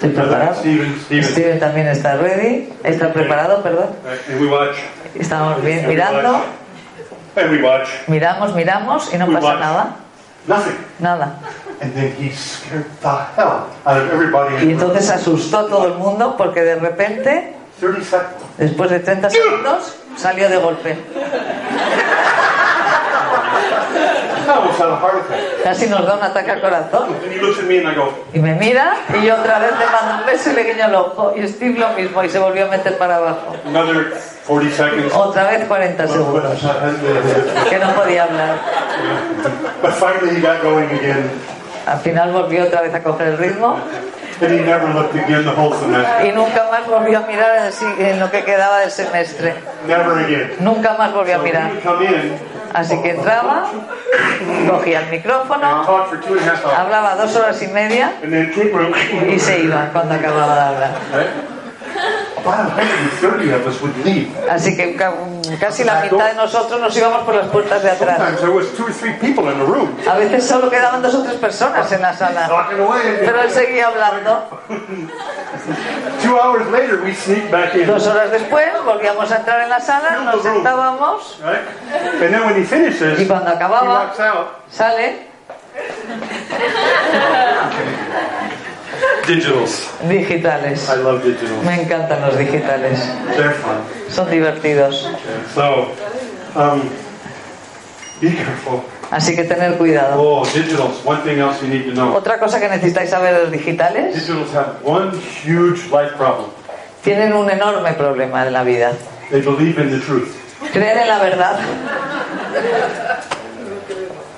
estoy 0.00 0.10
preparado. 0.10 0.54
Steven, 0.60 1.00
Steven. 1.04 1.24
Steven 1.24 1.60
también 1.60 1.86
está 1.88 2.16
ready, 2.16 2.72
está 2.84 3.12
preparado, 3.12 3.62
perdón. 3.62 3.90
Right, 4.04 4.20
And 4.28 4.40
we 4.40 4.48
watch. 4.48 4.76
Estamos 5.14 5.62
bien 5.62 5.86
mirando, 5.88 6.32
watch. 6.32 6.44
And 7.36 7.50
we 7.50 7.62
watch. 7.62 7.88
miramos, 8.08 8.54
miramos 8.54 9.12
y 9.14 9.18
no 9.18 9.26
We 9.26 9.34
pasa 9.34 9.46
watch. 9.46 9.60
nada, 9.60 9.96
Nothing. 10.46 10.76
nada. 11.00 11.38
And 11.80 11.94
then 11.94 12.12
he 12.16 12.30
scared 12.30 12.86
the 13.02 13.08
hell 13.36 13.66
out 13.84 13.96
of 13.96 14.10
everybody. 14.12 14.54
Y 14.66 14.72
entonces 14.72 15.10
asustó 15.10 15.58
a 15.58 15.68
todo 15.68 15.86
el 15.86 15.94
mundo 15.94 16.36
porque 16.36 16.62
de 16.62 16.76
repente, 16.76 17.54
30 17.80 18.00
seconds. 18.04 18.56
después 18.58 18.90
de 18.90 19.00
30 19.00 19.28
segundos, 19.30 19.96
salió 20.16 20.48
de 20.48 20.56
golpe. 20.58 20.90
I 20.92 20.94
almost 20.94 21.20
had 22.02 22.10
a 23.02 23.20
heart 23.22 23.36
attack. 23.42 23.51
Casi 25.62 25.86
nos 25.86 26.06
da 26.06 26.16
un 26.16 26.22
ataque 26.22 26.50
al 26.50 26.60
corazón. 26.60 27.08
Y 28.32 28.38
me 28.38 28.54
mira 28.54 28.96
y 29.14 29.26
yo 29.26 29.34
otra 29.34 29.58
vez 29.58 29.70
le 29.78 29.86
mando 29.86 30.20
un 30.20 30.26
beso 30.26 30.50
y 30.50 30.54
le 30.54 30.64
guiño 30.64 30.86
el 30.86 30.94
ojo. 30.94 31.32
Y 31.36 31.48
Steve 31.48 31.78
lo 31.78 31.90
mismo 31.90 32.24
y 32.24 32.28
se 32.28 32.38
volvió 32.38 32.66
a 32.66 32.68
meter 32.68 32.98
para 32.98 33.16
abajo. 33.16 33.56
another 33.66 34.12
40 34.46 34.76
seconds. 34.76 35.14
Otra 35.14 35.50
vez 35.50 35.64
40 35.66 36.08
segundos. 36.08 36.58
Que 37.70 37.78
no 37.78 37.94
podía 37.94 38.24
hablar. 38.24 38.56
Al 41.86 41.98
final 42.00 42.32
volvió 42.32 42.64
otra 42.64 42.82
vez 42.82 42.94
a 42.94 43.02
coger 43.02 43.28
el 43.28 43.38
ritmo 43.38 43.78
And 44.42 44.52
he 44.52 44.60
never 44.60 44.92
looked 44.92 45.14
again 45.14 45.44
the 45.44 45.54
whole 45.54 45.72
semester. 45.72 46.26
y 46.26 46.32
nunca 46.32 46.66
más 46.68 46.84
volvió 46.86 47.18
a 47.18 47.26
mirar 47.28 47.70
en, 47.98 48.18
lo 48.18 48.28
que 48.28 48.42
quedaba 48.42 48.80
del 48.80 48.90
semestre. 48.90 49.54
Never 49.86 50.18
again. 50.18 50.56
Nunca 50.58 50.94
más 50.94 51.12
volvió 51.12 51.36
a 51.36 51.38
mirar. 51.38 51.70
Así 52.74 53.00
que 53.02 53.10
entraba, 53.10 53.66
cogía 54.68 55.00
el 55.00 55.10
micrófono, 55.10 55.86
hablaba 56.76 57.14
dos 57.16 57.36
horas 57.36 57.62
y 57.62 57.68
media 57.68 58.14
y 59.28 59.38
se 59.38 59.60
iba 59.60 59.90
cuando 59.92 60.14
acababa 60.14 60.54
de 60.54 60.60
hablar. 60.60 60.90
Así 64.50 64.76
que 64.76 64.96
ca- 64.96 65.12
casi 65.60 65.84
la 65.84 66.00
mitad 66.00 66.26
de 66.26 66.34
nosotros 66.34 66.80
nos 66.80 66.96
íbamos 66.96 67.22
por 67.24 67.34
las 67.34 67.46
puertas 67.48 67.82
de 67.82 67.90
atrás. 67.90 68.18
A 70.08 70.14
veces 70.16 70.46
solo 70.46 70.70
quedaban 70.70 71.02
dos 71.02 71.14
o 71.14 71.22
tres 71.22 71.34
personas 71.36 71.90
en 71.92 72.02
la 72.02 72.16
sala. 72.16 72.46
Pero 73.20 73.42
él 73.42 73.50
seguía 73.50 73.88
hablando. 73.88 74.60
Two 76.22 76.36
hours 76.40 76.66
later, 76.72 77.00
we 77.04 77.14
sneak 77.14 77.50
back 77.50 77.74
in. 77.74 77.86
Dos 77.86 78.06
horas 78.06 78.30
después 78.32 78.66
volvíamos 78.84 79.30
a 79.30 79.36
entrar 79.36 79.60
en 79.60 79.68
la 79.70 79.80
sala, 79.80 80.10
nos 80.24 80.42
sentábamos 80.42 81.38
Right? 81.42 81.60
And 82.22 82.32
then 82.34 82.44
when 82.44 82.56
he 82.60 82.64
finishes, 82.64 83.20
y 83.20 83.26
cuando 83.26 83.50
acababa 83.50 84.12
sale 84.70 85.28
Digitals. 89.26 89.88
digitales. 90.08 90.88
I 90.88 90.96
love 91.02 91.22
digitals. 91.22 91.64
Me 91.64 91.82
encantan 91.82 92.20
los 92.22 92.36
digitales. 92.36 92.98
They're 93.36 93.52
fun. 93.52 93.76
Son 94.08 94.28
divertidos. 94.30 95.08
So, 95.54 95.88
um, 96.56 96.82
be 98.20 98.30
careful. 98.34 98.82
Así 99.10 99.36
que 99.36 99.44
tener 99.44 99.76
cuidado. 99.76 100.16
Oh, 100.20 100.44
digitals. 100.44 101.04
One 101.04 101.20
thing 101.22 101.38
else 101.38 101.60
you 101.62 101.68
need 101.68 101.84
to 101.84 101.92
know. 101.92 102.14
Otra 102.16 102.38
cosa 102.38 102.58
que 102.58 102.68
necesitáis 102.68 103.10
saber 103.10 103.34
de 103.34 103.42
los 103.42 103.52
digitales, 103.52 104.14
Digitals 104.14 104.52
have 104.54 104.76
one 104.84 105.12
huge 105.44 105.84
life 105.92 106.16
problem. 106.16 106.48
tienen 107.04 107.32
un 107.34 107.48
enorme 107.50 107.92
problema 107.92 108.46
en 108.46 108.52
la 108.52 108.64
vida. 108.64 108.92
They 109.30 109.40
believe 109.40 109.78
in 109.80 109.90
the 109.90 109.98
truth. 110.04 110.34
Creen 110.72 110.98
en 110.98 111.08
la 111.08 111.18
verdad. 111.18 111.58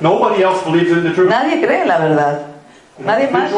Nobody 0.01 0.43
else 0.43 0.63
believes 0.65 0.91
in 0.91 1.05
the 1.05 1.11
truth. 1.11 1.31
Nadie 1.31 1.61
cree 1.65 1.83
en 1.83 1.89
la 1.89 1.99
verdad. 1.99 2.41
Nadie 2.99 3.29
más. 3.31 3.51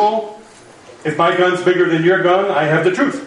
If 1.06 1.16
my 1.16 1.36
gun's 1.36 1.62
bigger 1.64 1.88
than 1.88 2.02
your 2.04 2.20
gun, 2.22 2.50
I 2.50 2.64
have 2.68 2.82
the 2.84 2.90
truth. 2.90 3.22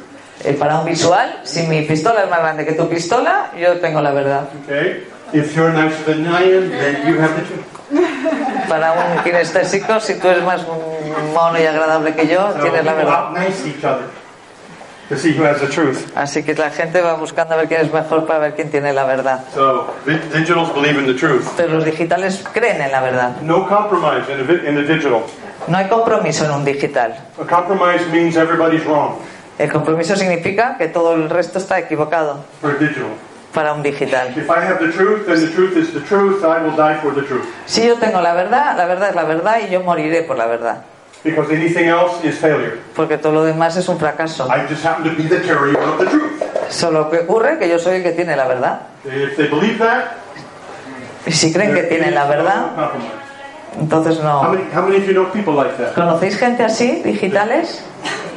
Para 0.60 0.80
un 0.80 0.86
visual, 0.86 1.40
si 1.44 1.66
mi 1.68 1.82
pistola 1.84 2.24
es 2.24 2.30
más 2.30 2.40
grande 2.40 2.66
que 2.66 2.74
tu 2.74 2.88
pistola, 2.90 3.52
yo 3.58 3.80
tengo 3.80 4.02
la 4.02 4.12
verdad. 4.12 4.50
Okay? 4.66 5.04
If 5.34 5.56
you're 5.56 5.72
nicer 5.72 6.04
than 6.06 6.26
I 6.28 6.44
am, 6.44 6.70
then 6.70 7.08
you 7.08 7.20
have 7.22 7.36
the 7.36 7.46
truth. 7.46 7.66
Para 8.68 8.92
un 8.94 9.24
kinestésico, 9.24 10.00
si 10.00 10.16
tú 10.16 10.28
eres 10.30 10.44
más 10.44 10.62
mono 11.34 11.60
y 11.60 11.66
agradable 11.66 12.14
que 12.16 12.28
yo, 12.28 12.52
So 12.54 12.60
tienes 12.62 12.86
la 12.86 12.94
verdad. 12.94 13.16
out-nice 13.28 13.66
each 13.68 13.84
other 13.84 14.06
to 15.10 15.18
see 15.18 15.34
who 15.38 15.44
has 15.44 15.60
the 15.60 15.68
truth. 15.68 16.06
Así 16.16 16.44
que 16.44 16.54
la 16.56 16.70
gente 16.70 17.02
va 17.02 17.16
buscando 17.16 17.56
a 17.56 17.58
ver 17.58 17.68
quién 17.68 17.82
es 17.82 17.92
mejor 17.92 18.26
para 18.28 18.40
ver 18.40 18.54
quién 18.56 18.70
tiene 18.70 18.94
la 18.94 19.06
verdad. 19.06 19.44
So 19.54 19.94
di- 20.06 20.20
digitals 20.38 20.72
believe 20.74 21.00
in 21.00 21.06
the 21.08 21.16
truth. 21.16 21.48
Pero 21.58 21.74
los 21.74 21.84
digitales 21.86 22.44
creen 22.54 22.82
en 22.82 22.92
la 22.92 23.02
verdad. 23.02 23.42
No 23.42 23.68
compromise 23.68 24.30
in 24.32 24.46
vi- 24.48 24.68
in 24.68 24.78
a 24.78 24.82
digital. 24.82 25.24
No 25.70 25.78
hay 25.78 25.88
compromiso 25.88 26.46
en 26.46 26.52
un 26.52 26.66
digital. 26.66 27.16
A 27.40 27.46
compromise 27.46 28.06
means 28.12 28.36
everybody's 28.36 28.84
wrong 28.86 29.16
El 29.58 29.72
compromiso 29.72 30.16
significa 30.16 30.78
que 30.78 30.88
todo 30.88 31.14
el 31.16 31.30
resto 31.30 31.60
está 31.60 31.80
equivocado 31.80 32.44
for 32.62 32.78
digital. 32.80 33.08
para 33.54 33.74
un 33.74 33.84
digital. 33.84 34.30
If 34.38 34.50
I 34.50 34.60
have 34.66 34.80
the 34.80 34.92
truth, 34.92 35.26
then 35.26 35.40
the 35.40 35.52
truth 35.54 35.76
is 35.76 35.94
the 35.94 36.00
truth. 36.02 36.44
I 36.44 36.64
will 36.64 36.76
die 36.76 36.96
for 37.02 37.14
the 37.14 37.22
truth. 37.24 37.46
Si 37.66 37.86
yo 37.86 37.96
tengo 37.96 38.22
la 38.22 38.34
verdad, 38.34 38.78
la 38.78 38.86
verdad 38.86 39.10
es 39.10 39.16
la 39.16 39.24
verdad 39.24 39.58
y 39.68 39.70
yo 39.72 39.82
moriré 39.82 40.24
por 40.24 40.38
la 40.38 40.46
verdad. 40.46 40.84
Because 41.24 41.52
anything 41.54 41.88
else 41.90 42.24
is 42.24 42.38
failure. 42.40 42.80
Porque 42.96 43.18
todo 43.18 43.34
lo 43.34 43.44
demás 43.44 43.76
es 43.76 43.90
un 43.90 44.00
fracaso. 44.00 44.48
I 44.48 44.66
just 44.70 44.86
happen 44.86 45.04
to 45.04 45.22
be 45.22 45.28
the 45.28 45.42
carrier 45.42 45.78
of 45.78 46.00
the 46.00 46.06
truth. 46.06 46.42
Solo 46.70 47.10
que 47.10 47.20
ocurre 47.20 47.58
que 47.60 47.68
yo 47.68 47.78
soy 47.80 47.98
el 47.98 48.04
que 48.04 48.12
tiene 48.14 48.36
la 48.38 48.48
verdad. 48.48 48.80
If 49.04 49.36
they 49.36 49.48
believe 49.48 49.78
that, 49.80 50.12
Y 51.26 51.32
si 51.34 51.52
creen 51.52 51.74
que 51.74 51.84
tienen 51.84 52.16
la 52.16 52.24
no 52.24 52.30
verdad, 52.30 52.76
compromise. 52.76 53.12
Entonces 53.80 54.18
How 54.20 54.44
no. 54.44 54.52
many, 54.52 54.64
how 54.74 54.82
many 54.82 54.98
of 54.98 55.06
you 55.06 55.14
know 55.14 55.32
people 55.32 55.54
like 55.56 55.76
that? 55.78 55.94
¿Conocéis 55.96 56.38
gente 56.38 56.64
así, 56.64 57.02
digitales? 57.04 57.82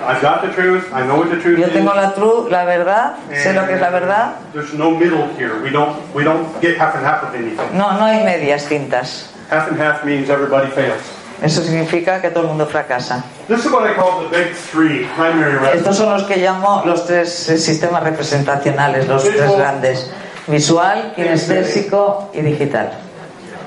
I've 0.04 0.20
got 0.20 0.42
the 0.42 0.48
truth. 0.48 0.92
I 0.92 1.02
know 1.06 1.18
what 1.18 1.30
the 1.30 1.36
truth 1.36 1.58
Yo 1.58 1.68
tengo 1.68 1.94
la, 1.94 2.12
tru- 2.14 2.50
la 2.50 2.64
verdad, 2.64 3.14
sé 3.30 3.52
lo 3.52 3.66
que 3.66 3.74
es 3.74 3.80
la 3.80 3.90
verdad. 3.90 4.32
There's 4.52 4.74
no 4.74 4.90
middle 4.90 5.28
here. 5.38 5.62
We 5.62 5.70
don't 5.70 5.96
we 6.14 6.24
don't 6.24 6.46
get 6.60 6.76
half 6.76 6.96
and 6.96 7.04
half 7.04 7.22
of 7.22 7.34
anything. 7.34 7.76
No, 7.78 7.92
no 7.92 8.06
hay 8.06 8.24
medias 8.24 8.66
tintas. 8.66 9.30
Half 9.48 9.68
and 9.68 9.80
half 9.80 10.04
means 10.04 10.28
everybody 10.28 10.68
fails. 10.70 11.00
Eso 11.40 11.60
significa 11.62 12.20
que 12.20 12.30
todo 12.30 12.42
el 12.44 12.48
mundo 12.48 12.66
fracasa. 12.66 13.24
This 13.48 13.64
is 13.64 13.70
what 13.72 13.88
I 13.88 13.94
call 13.94 14.22
the 14.22 14.28
big 14.36 14.54
three 14.54 15.06
primary. 15.16 15.58
Estos 15.76 15.96
son 15.96 16.10
los 16.10 16.24
que 16.24 16.36
llamo 16.36 16.82
los 16.84 17.04
tres 17.06 17.48
eh, 17.48 17.58
sistemas 17.58 18.02
representacionales, 18.02 19.06
los 19.08 19.22
tres 19.24 19.56
grandes. 19.56 20.10
Visual, 20.46 21.12
kinestésico 21.14 22.30
y 22.32 22.40
digital. 22.42 22.90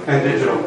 and 0.07 0.23
digital. 0.23 0.57